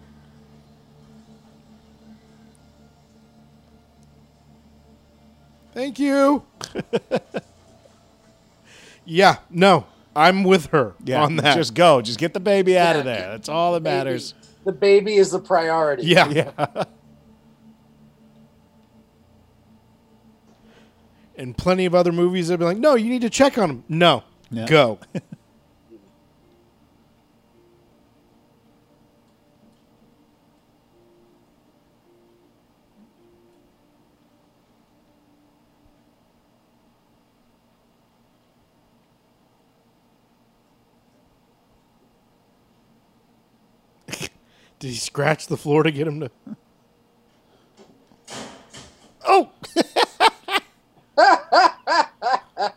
[5.75, 6.43] Thank you.
[9.05, 9.85] yeah, no,
[10.15, 11.55] I'm with her Yeah, on that.
[11.55, 12.01] just go.
[12.01, 13.29] Just get the baby out of there.
[13.29, 14.33] That's all that matters.
[14.67, 16.03] The baby is the priority.
[16.03, 16.85] yeah, Yeah.
[21.37, 23.85] and plenty of other movies that be like, no, you need to check on him.
[23.89, 24.67] No, Yeah.
[24.67, 24.99] go.
[44.79, 46.31] Did he scratch the floor to get him to?
[49.27, 49.51] Oh,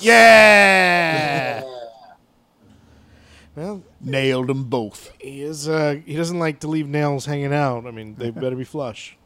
[0.00, 1.62] yeah!
[3.54, 5.12] Well, Nailed them both.
[5.20, 5.68] he is.
[5.68, 7.86] Uh, he doesn't like to leave nails hanging out.
[7.86, 9.18] I mean, they better be flush.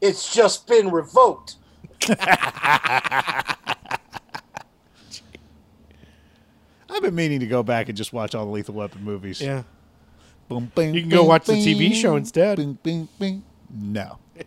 [0.00, 1.56] It's just been revoked.
[7.00, 9.40] I've been meaning to go back and just watch all the Lethal Weapon movies.
[9.40, 9.62] Yeah.
[10.48, 12.58] Boom, bing, You can go bing, watch the TV show instead.
[12.58, 13.42] Bing, bing, bing.
[13.70, 14.18] No.
[14.36, 14.44] They,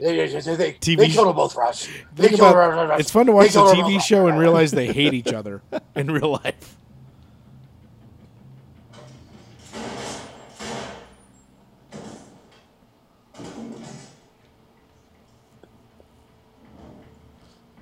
[0.00, 1.90] they, they, they, TV they killed them both, Rush.
[2.14, 2.98] They killed about- them.
[3.00, 5.60] it's fun to watch the They them TV show and realize they hate each other
[5.94, 6.76] in real life.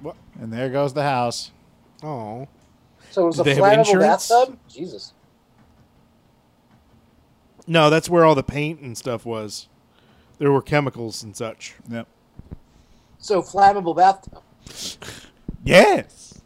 [0.01, 0.16] What?
[0.41, 1.51] And there goes the house.
[2.05, 2.47] Oh.
[3.10, 4.59] So it was Did a flammable bathtub?
[4.68, 5.12] Jesus.
[7.66, 9.68] No, that's where all the paint and stuff was.
[10.39, 11.74] There were chemicals and such.
[11.89, 12.06] Yep.
[13.18, 14.43] So flammable bathtub.
[15.66, 16.43] Yes.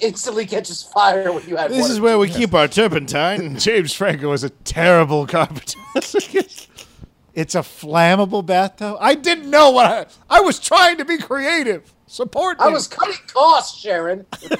[0.00, 1.70] Instantly catches fire when you have.
[1.70, 2.20] This one is where two.
[2.20, 3.58] we keep our turpentine.
[3.58, 5.78] James Franco is a terrible carpenter.
[7.34, 8.96] it's a flammable bathtub.
[9.00, 10.38] I didn't know what I.
[10.38, 11.92] I was trying to be creative.
[12.06, 12.66] Support me.
[12.66, 14.26] I was cutting costs, Sharon.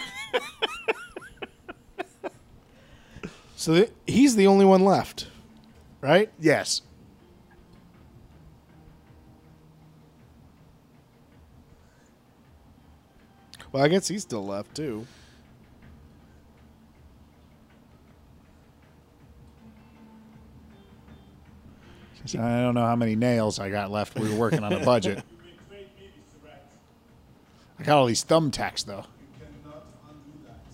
[3.56, 5.28] so th- he's the only one left,
[6.00, 6.30] right?
[6.40, 6.82] Yes.
[13.70, 15.06] Well, I guess he's still left too.
[22.34, 24.18] I don't know how many nails I got left.
[24.18, 25.22] We were working on a budget.
[27.78, 29.04] I got all these thumbtacks though.
[29.04, 30.64] You cannot undo that.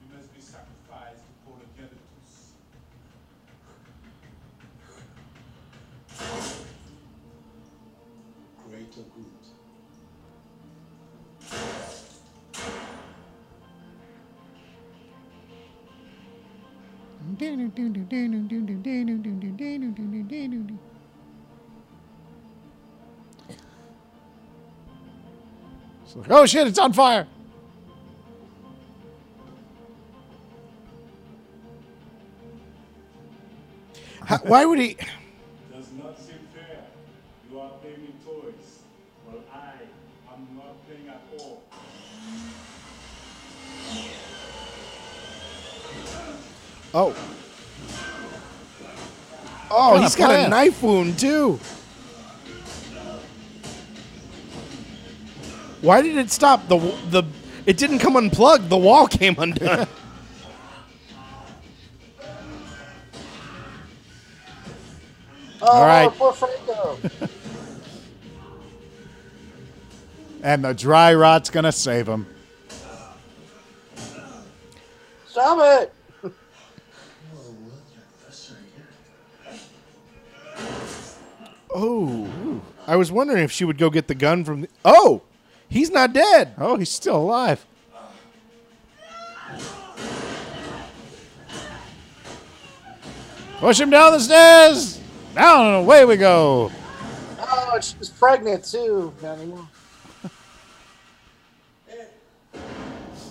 [0.00, 2.52] You must be sacrificed to Paul Genitus.
[8.66, 9.42] Greater good.
[26.14, 26.66] It's like, oh shit!
[26.66, 27.26] It's on fire.
[34.26, 34.98] How, why would he?
[35.72, 36.84] Does not seem fair.
[37.50, 38.80] You are playing with toys,
[39.24, 39.72] while I
[40.34, 41.62] am not playing at all.
[46.92, 47.16] Oh.
[49.70, 51.58] Oh, he's got a knife wound too.
[55.82, 56.68] Why did it stop?
[56.68, 56.78] The
[57.10, 57.24] the
[57.66, 58.70] it didn't come unplugged.
[58.70, 59.86] The wall came undone.
[65.64, 66.10] Oh, right.
[66.10, 66.98] poor Franco.
[70.42, 72.26] And the dry rot's gonna save him.
[75.28, 75.92] Stop it.
[81.72, 84.62] oh, I was wondering if she would go get the gun from.
[84.62, 85.22] The, oh,
[85.72, 86.54] he's not dead.
[86.58, 87.64] Oh, he's still alive.
[93.58, 94.98] Push him down the stairs.
[95.34, 96.70] Down and away we go.
[97.40, 99.14] Oh, she's pregnant too.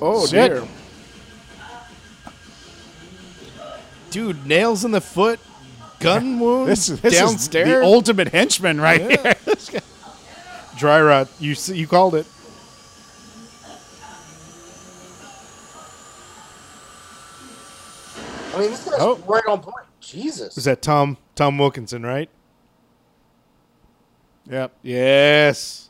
[0.03, 0.51] Oh Shit.
[0.51, 0.67] dear.
[4.09, 5.39] Dude, nails in the foot,
[5.99, 7.67] gun wound This, this downstairs.
[7.69, 9.33] is the ultimate henchman right Yeah.
[9.69, 9.81] here.
[10.81, 11.27] Dry rot.
[11.39, 12.25] You you called it.
[18.55, 19.15] I mean, this guy's Oh.
[19.27, 19.85] right on point.
[19.99, 20.57] Jesus.
[20.57, 22.29] Is that Tom Tom Wilkinson, right?
[24.49, 24.73] yep.
[24.81, 25.89] Yes.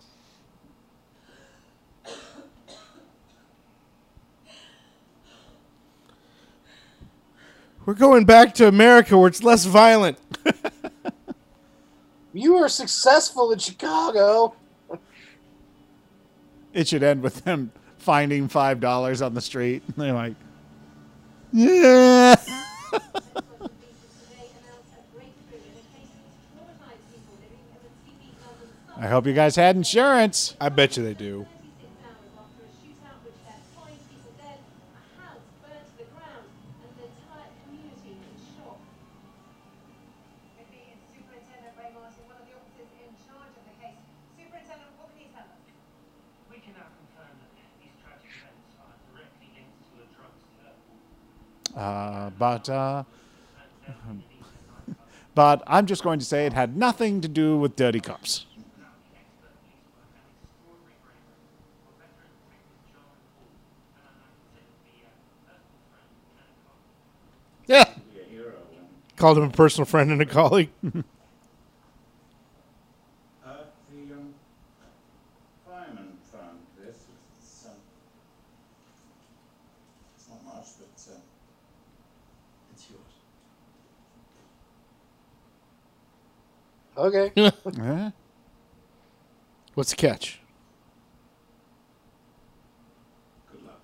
[7.86, 10.18] We're going back to America where it's less violent.
[12.34, 14.56] You were successful in Chicago.
[16.74, 19.84] It should end with them finding five dollars on the street.
[19.88, 20.36] And they're like,
[21.52, 22.36] yeah.
[28.98, 30.56] I hope you guys had insurance.
[30.62, 31.48] I bet you they do.
[41.12, 43.98] Superintendent Ray Martin, one of the officers in charge of the case.
[44.38, 45.62] Superintendent, what can you tell us?
[47.18, 47.32] Uh,
[51.76, 53.04] but uh,
[55.36, 58.46] but I'm just going to say it had nothing to do with dirty cops.
[67.72, 67.86] Yeah.
[69.16, 70.72] Called him a personal friend and a colleague.
[70.84, 70.96] uh, the
[74.14, 74.34] um,
[75.66, 76.98] fireman found this.
[77.40, 77.76] It's, um,
[80.18, 81.20] it's not much, but uh,
[82.74, 83.00] it's yours.
[86.98, 87.32] Okay.
[89.74, 90.40] What's the catch?
[93.52, 93.82] Good luck.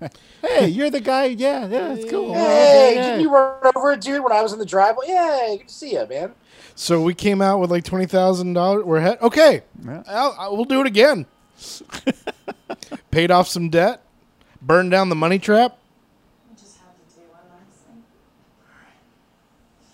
[0.42, 1.26] Hey, you're the guy.
[1.26, 2.32] Yeah, yeah, it's cool.
[2.32, 3.02] Hey, Okay, yeah.
[3.10, 5.04] didn't you run over a dude when I was in the driveway?
[5.08, 6.32] Yeah, good to see you, man.
[6.74, 8.84] So we came out with like twenty thousand dollars.
[8.84, 9.18] We're ahead.
[9.20, 10.02] Okay, Yeah.
[10.08, 11.26] I'll, I, we'll do it again.
[13.10, 14.02] Paid off some debt,
[14.62, 15.76] burned down the money trap.
[16.50, 18.02] I just have to do one last thing.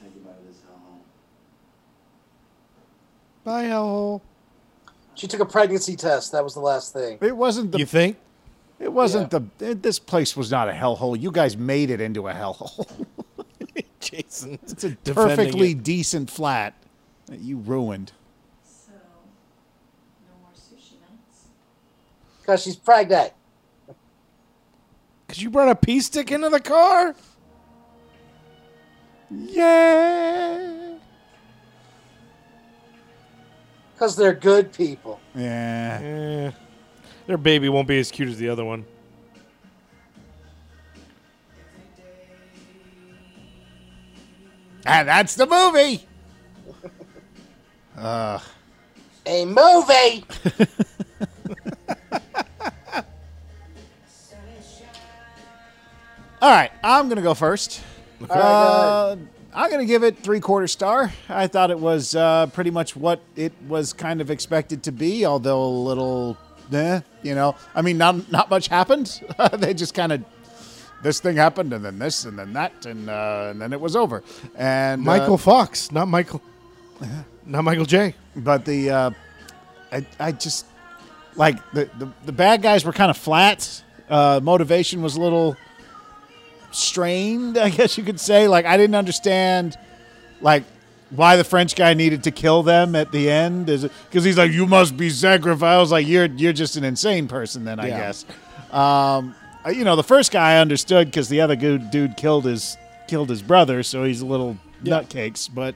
[0.01, 1.01] Say goodbye to this hellhole.
[3.44, 4.20] Bye, hellhole.
[5.14, 6.32] She took a pregnancy test.
[6.32, 7.18] That was the last thing.
[7.20, 7.78] It wasn't the.
[7.78, 8.18] You think?
[8.78, 9.43] It wasn't the.
[9.60, 11.18] It, this place was not a hellhole.
[11.20, 12.86] You guys made it into a hellhole.
[14.01, 14.59] Jason.
[14.62, 15.82] It's a perfectly it.
[15.82, 16.74] decent flat
[17.26, 18.12] that you ruined.
[18.62, 21.48] So, no more sushi nights.
[22.40, 23.32] Because she's pregnant.
[25.26, 27.14] Because you brought a pea stick into the car?
[29.30, 30.94] Yeah.
[33.92, 35.20] Because they're good people.
[35.34, 35.98] Yeah.
[36.02, 36.50] Eh,
[37.26, 38.84] their baby won't be as cute as the other one.
[44.84, 46.06] And that's the movie.
[47.96, 48.38] Uh,
[49.26, 50.24] A movie.
[56.47, 57.82] all right, I'm gonna go first.
[58.20, 59.16] Go Uh,
[59.52, 61.12] I'm gonna give it three quarter star.
[61.28, 65.27] I thought it was uh, pretty much what it was kind of expected to be,
[65.27, 66.36] although a little,
[66.73, 67.56] eh, you know.
[67.74, 69.23] I mean, not not much happened.
[69.55, 70.24] they just kind of
[71.02, 73.97] this thing happened, and then this, and then that, and uh, and then it was
[73.97, 74.23] over.
[74.55, 76.40] And uh, Michael Fox, not Michael.
[77.44, 78.14] Not Michael J.
[78.36, 79.10] but the uh,
[79.90, 80.64] I, I just
[81.35, 83.82] like the, the the bad guys were kind of flat.
[84.09, 85.56] Uh, motivation was a little
[86.76, 88.48] strained, I guess you could say.
[88.48, 89.76] Like I didn't understand
[90.40, 90.64] like
[91.10, 93.68] why the French guy needed to kill them at the end.
[93.70, 95.62] Is because he's like, you must be sacrificed?
[95.62, 97.96] I was like, you're you're just an insane person, then I Yeah.
[97.98, 98.24] guess.
[98.70, 99.34] Um,
[99.64, 102.76] uh, you know, the first guy I understood because the other good dude killed his
[103.08, 105.48] killed his brother, so he's a little nutcakes.
[105.48, 105.74] But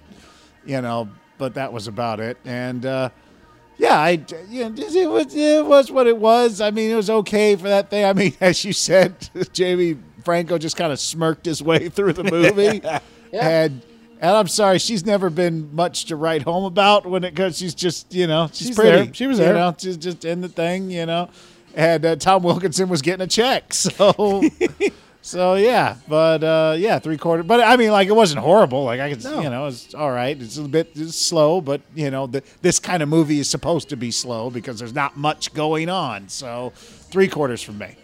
[0.66, 1.08] you know,
[1.38, 2.36] but that was about it.
[2.44, 3.10] And uh,
[3.78, 4.10] yeah, I
[4.48, 6.60] you know, it was it was what it was.
[6.60, 8.04] I mean, it was okay for that thing.
[8.04, 9.14] I mean, as you said,
[9.52, 12.82] Jamie Franco just kind of smirked his way through the movie,
[13.32, 13.82] and
[14.22, 17.74] and I'm sorry, she's never been much to write home about when it because she's
[17.74, 19.04] just you know she's, She's pretty.
[19.06, 19.14] there.
[19.14, 19.54] She was you there.
[19.54, 21.28] know, she's just in the thing, you know.
[21.74, 24.42] And uh, Tom Wilkinson was getting a check, so.
[25.22, 27.42] So yeah, but uh, yeah, three quarter.
[27.42, 28.84] But I mean, like it wasn't horrible.
[28.84, 29.40] Like I could, No.
[29.42, 30.40] you know, it's all right.
[30.40, 33.90] It's a bit it's slow, but you know, the, this kind of movie is supposed
[33.90, 36.28] to be slow because there's not much going on.
[36.30, 37.96] So three quarters from me.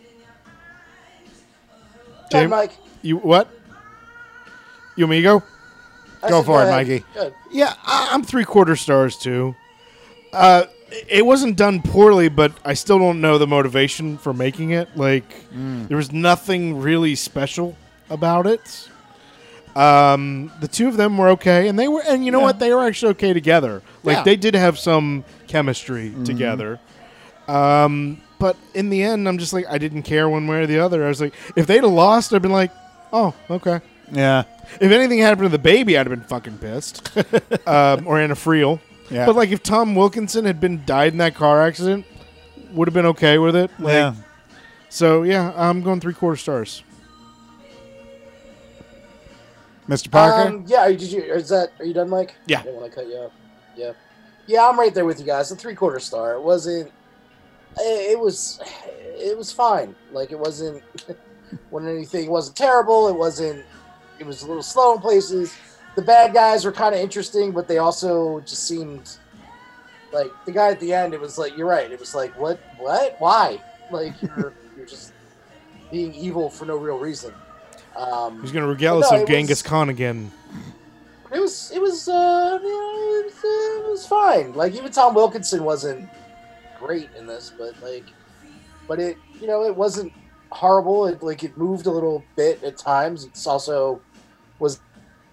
[2.31, 2.73] Go Mike.
[3.03, 3.49] You what?
[4.97, 5.43] You me go?
[6.23, 6.89] I Go said for it, ahead.
[6.89, 7.05] Mikey.
[7.15, 7.35] Good.
[7.53, 9.55] Yeah, I, I'm three quarter stars too.
[10.33, 10.65] Uh,
[11.09, 14.97] it wasn't done poorly, but I still don't know the motivation for making it.
[14.97, 17.77] Like, there was nothing really special
[18.11, 18.89] about it.
[19.75, 22.45] Um, the two of them were okay, and they were, and you know Yeah.
[22.45, 22.59] what?
[22.59, 23.83] They were actually okay together.
[24.05, 24.23] Like, Yeah.
[24.23, 26.81] they did have some chemistry together.
[27.47, 30.79] Um, but in the end, I'm just like, I didn't care one way or the
[30.79, 31.05] other.
[31.05, 32.71] I was like, if they'd have lost, I'd been like,
[33.13, 33.81] oh, okay.
[34.13, 34.45] Yeah,
[34.81, 37.11] If anything happened to the baby, I'd have been fucking pissed.
[37.67, 38.79] um, or Anna Friel.
[39.11, 39.27] Yeah.
[39.27, 42.07] But like if Tom Wilkinson had been died in that car accident,
[42.73, 43.71] would have been okay with it.
[43.81, 44.15] Like, yeah.
[44.91, 46.85] So yeah, I'm going three quarter stars.
[49.89, 50.11] Mr.
[50.11, 50.49] Parker.
[50.49, 51.23] Um, yeah, are you- did you?
[51.23, 51.71] Is that?
[51.79, 52.35] Are you done, Mike?
[52.47, 52.61] Yeah.
[52.61, 53.33] I didn't want to cut you off.
[53.77, 53.93] Yeah,
[54.47, 55.51] yeah, I'm right there with you guys.
[55.53, 56.35] A three quarter star.
[56.35, 56.91] It wasn't.
[57.79, 58.61] It, it was.
[59.19, 59.95] It was fine.
[60.13, 60.83] Like it wasn't.
[61.71, 62.27] wasn't anything.
[62.27, 63.09] It wasn't terrible.
[63.09, 63.65] It wasn't.
[64.19, 65.55] It was a little slow in places.
[65.95, 69.17] The bad guys were kind of interesting, but they also just seemed
[70.13, 71.15] like the guy at the end.
[71.15, 71.91] It was like you're right.
[71.91, 72.61] It was like what?
[72.79, 73.17] What?
[73.19, 73.61] Why?
[73.93, 75.13] Like you're you're just
[75.93, 77.33] being evil for no real reason.
[77.97, 80.33] Um, He's gonna regale us no, of Genghis was- Khan again.
[81.33, 84.55] it was it was uh you know, it was, uh, it was fine.
[84.55, 86.09] Like even Tom Wilkinson wasn't
[86.87, 88.05] great in this, but like,
[88.89, 90.13] but it you know it wasn't
[90.51, 91.07] horrible.
[91.07, 93.25] It like it moved a little bit at times.
[93.25, 94.01] It's also
[94.59, 94.81] was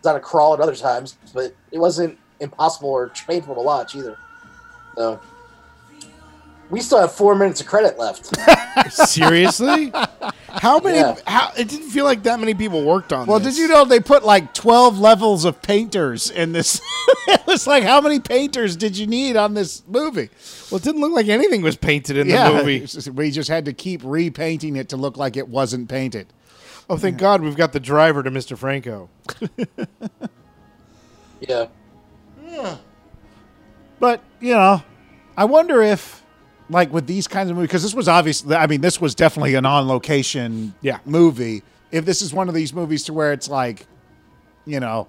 [0.06, 4.18] on a crawl at other times, but it wasn't impossible or painful to watch either.
[4.96, 5.20] So
[6.74, 8.36] we still have four minutes of credit left.
[9.08, 9.92] Seriously?
[10.50, 10.98] How many?
[10.98, 11.16] Yeah.
[11.28, 13.28] How it didn't feel like that many people worked on.
[13.28, 13.56] Well, this.
[13.56, 16.82] did you know they put like 12 levels of painters in this?
[17.28, 20.30] it was like, how many painters did you need on this movie?
[20.72, 22.80] Well, it didn't look like anything was painted in yeah, the movie.
[22.88, 26.34] just- we just had to keep repainting it to look like it wasn't painted.
[26.90, 28.58] Oh, thank God we've got the driver to Mr.
[28.58, 29.10] Franco.
[31.40, 31.68] yeah.
[34.00, 34.84] But, you know,
[35.38, 36.23] I wonder if,
[36.70, 39.56] like, with these kinds of movies, because this was obviously, I mean, this was definitely
[39.56, 41.00] an on location Yeah.
[41.06, 41.64] movie.
[41.92, 43.86] If this is one of these movies to where it's like,
[44.66, 45.08] you know,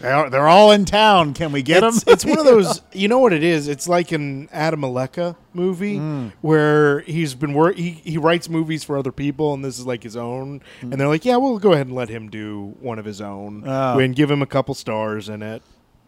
[0.00, 1.34] they're, they're all in town.
[1.34, 1.90] Can we get them?
[1.94, 2.80] It's, it's one of those.
[2.92, 3.68] You know what it is?
[3.68, 6.32] It's like an Adam Aleka movie Mm.
[6.40, 7.76] where he's been work.
[7.76, 10.60] He he writes movies for other people, and this is like his own.
[10.80, 10.92] Mm.
[10.92, 13.62] And they're like, "Yeah, we'll go ahead and let him do one of his own,
[13.66, 13.98] Oh.
[14.00, 15.62] and give him a couple stars in it."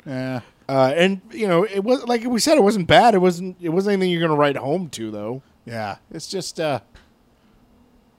[0.04, 0.40] yeah.
[0.68, 3.14] Uh, and you know, it was like we said, it wasn't bad.
[3.14, 3.56] It wasn't.
[3.60, 5.42] It wasn't anything you're going to write home to, though.
[5.64, 5.96] Yeah.
[6.10, 6.80] It's just, uh,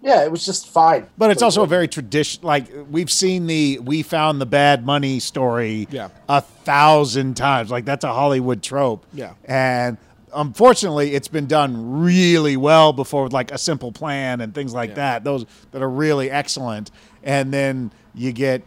[0.01, 1.07] Yeah, it was just fine.
[1.17, 2.43] But it's Like, also a very tradition.
[2.43, 6.09] Like we've seen the "we found the bad money" story Yeah.
[6.29, 7.71] a thousand times.
[7.71, 9.05] Like that's a Hollywood trope.
[9.13, 9.33] Yeah.
[9.45, 9.97] and
[10.33, 14.89] unfortunately, it's been done really well before with like a simple plan and things like
[14.91, 14.95] Yeah.
[14.95, 15.23] that.
[15.23, 16.91] Those that are really excellent.
[17.23, 18.61] And then you get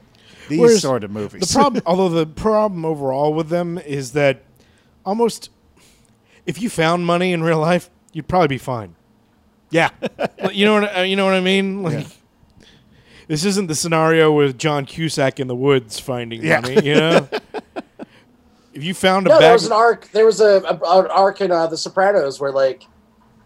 [0.51, 1.49] these Whereas sort of movies.
[1.49, 4.43] The problem, although the problem overall with them is that
[5.07, 5.49] almost,
[6.47, 8.95] if you found money in real life, you'd probably be fine.
[9.71, 9.91] yeah,
[10.53, 11.83] you know what I- you know what I mean?
[11.83, 12.07] Like,
[13.29, 16.61] this isn't the scenario with John Cusack in the woods finding Yeah.
[16.61, 16.85] money.
[16.85, 17.29] You know,
[18.75, 20.11] if you found a No, there was an arc.
[20.13, 22.83] There was a, a an arc in uh, The Sopranos where like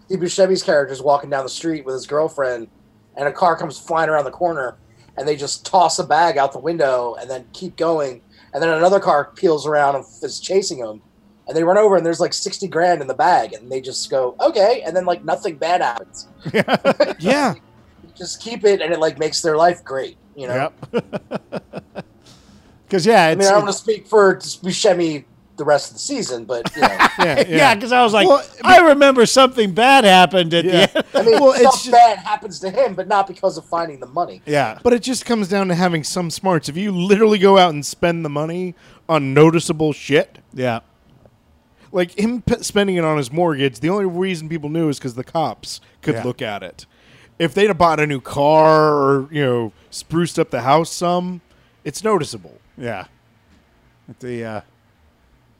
[0.07, 2.69] Steve Buscemi's character is walking down the street with his girlfriend,
[3.17, 4.77] and a car comes flying around the corner,
[5.17, 8.21] and they just toss a bag out the window and then keep going,
[8.53, 11.03] and then another car peels around and is chasing them,
[11.49, 14.11] and they run over and there's like sixty grand in the bag, and they just
[14.11, 16.29] go okay, and then like nothing bad happens.
[17.19, 17.55] yeah,
[18.17, 20.17] Just keep it, and it like makes their life great.
[20.37, 20.73] You know.
[20.93, 21.03] yep.
[22.87, 25.25] Because yeah, I it's, mean, I don't want to speak for Buscemi
[25.57, 26.89] the rest of the season, but you know.
[27.21, 30.87] yeah, yeah, because I was like, Well, I remember something bad happened at Yeah.
[30.87, 31.07] the end.
[31.15, 34.01] I mean, Well, it's stuff just- bad happens to him, but not because of finding
[34.01, 34.43] the money.
[34.47, 36.69] Yeah, But it just comes down to having some smarts.
[36.69, 38.75] If you literally go out and spend the money
[39.09, 40.81] on noticeable shit, yeah,
[41.93, 45.15] like him p- spending it on his mortgage, the only reason people knew is because
[45.15, 46.25] the cops could Yeah.
[46.25, 46.87] look at it.
[47.39, 51.41] If they'd have bought a new car or you know spruced up the house some,
[51.85, 52.59] it's noticeable.
[52.77, 53.05] Yeah.
[54.09, 54.61] But The uh,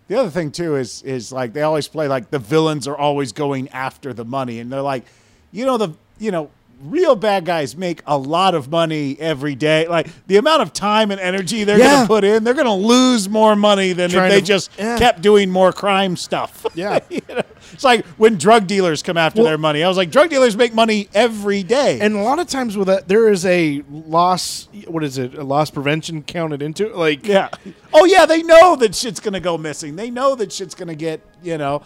[0.09, 3.33] the other thing too is is like they always play like the villains are always
[3.33, 5.05] going after the money, and they're like,
[5.53, 6.51] you know the you know
[6.85, 9.89] real bad guys make a lot of money every day.
[9.89, 11.95] Like the amount of time and energy they're Yeah.
[11.95, 14.99] gonna put in, they're gonna lose more money than Trying if they to- just yeah.
[14.99, 16.67] kept doing more crime stuff.
[16.75, 16.99] Yeah.
[17.11, 17.43] You know?
[17.73, 19.83] It's like when drug dealers come after Well- their money.
[19.83, 21.99] I was like, drug dealers make money every day.
[22.01, 24.69] And a lot of times with that, there is a loss.
[24.87, 25.35] What is it?
[25.35, 26.95] A loss prevention counted into it.
[26.97, 27.49] Like Yeah.
[27.93, 29.97] Oh yeah, they know that shit's gonna go missing.
[29.97, 31.21] They know that shit's gonna get.
[31.43, 31.83] You know,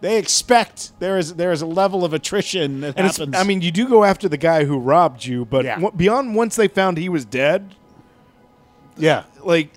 [0.00, 3.36] they expect there is there is a level of attrition that And happens.
[3.36, 5.74] I mean, you do go after the guy who robbed you, but Yeah.
[5.76, 7.74] w- beyond once they found he was dead,
[8.96, 9.70] yeah, like,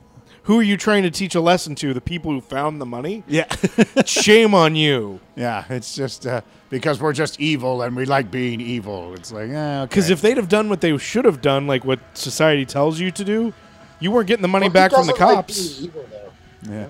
[0.44, 1.94] who are you trying to teach a lesson to?
[1.94, 3.24] The people who found the money?
[3.28, 3.46] yeah,
[4.06, 5.20] Shame on you.
[5.36, 5.64] yeah.
[5.70, 9.14] It's just uh, because we're just evil and we like being evil.
[9.14, 10.14] It's like, eh, Because okay.
[10.14, 13.24] if they'd have done what they should have done, like what society tells you to
[13.24, 13.54] do,
[14.00, 15.70] you weren't getting the money Well, back from the doesn't like cops.
[15.78, 16.74] being evil, though?
[16.74, 16.86] yeah,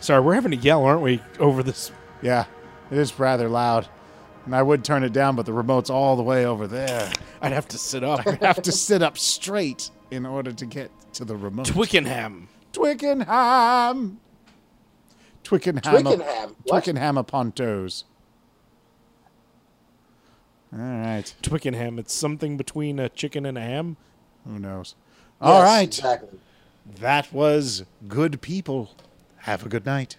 [0.00, 1.92] Sorry, we're having to yell, aren't we, over this?
[2.22, 2.46] yeah,
[2.90, 3.88] it is rather loud,
[4.46, 7.10] and I would turn it down, but the remote's all the way over there.
[7.42, 8.26] I'd have to sit up.
[8.26, 11.66] I'd have to sit up straight in order to get to the remote.
[11.66, 12.48] Twickenham.
[12.72, 14.20] Twickenham.
[15.44, 15.82] Twickenham.
[15.82, 16.56] Twickenham.
[16.64, 16.66] What?
[16.84, 18.04] Twickenham upon toes.
[20.72, 21.32] All right.
[21.42, 21.98] Twickenham.
[21.98, 23.96] It's something between a chicken and a ham.
[24.46, 24.94] Who knows?
[25.40, 25.88] Yes, All right.
[25.88, 26.38] Exactly.
[27.00, 28.90] That was good people.
[29.44, 30.18] Have a good night.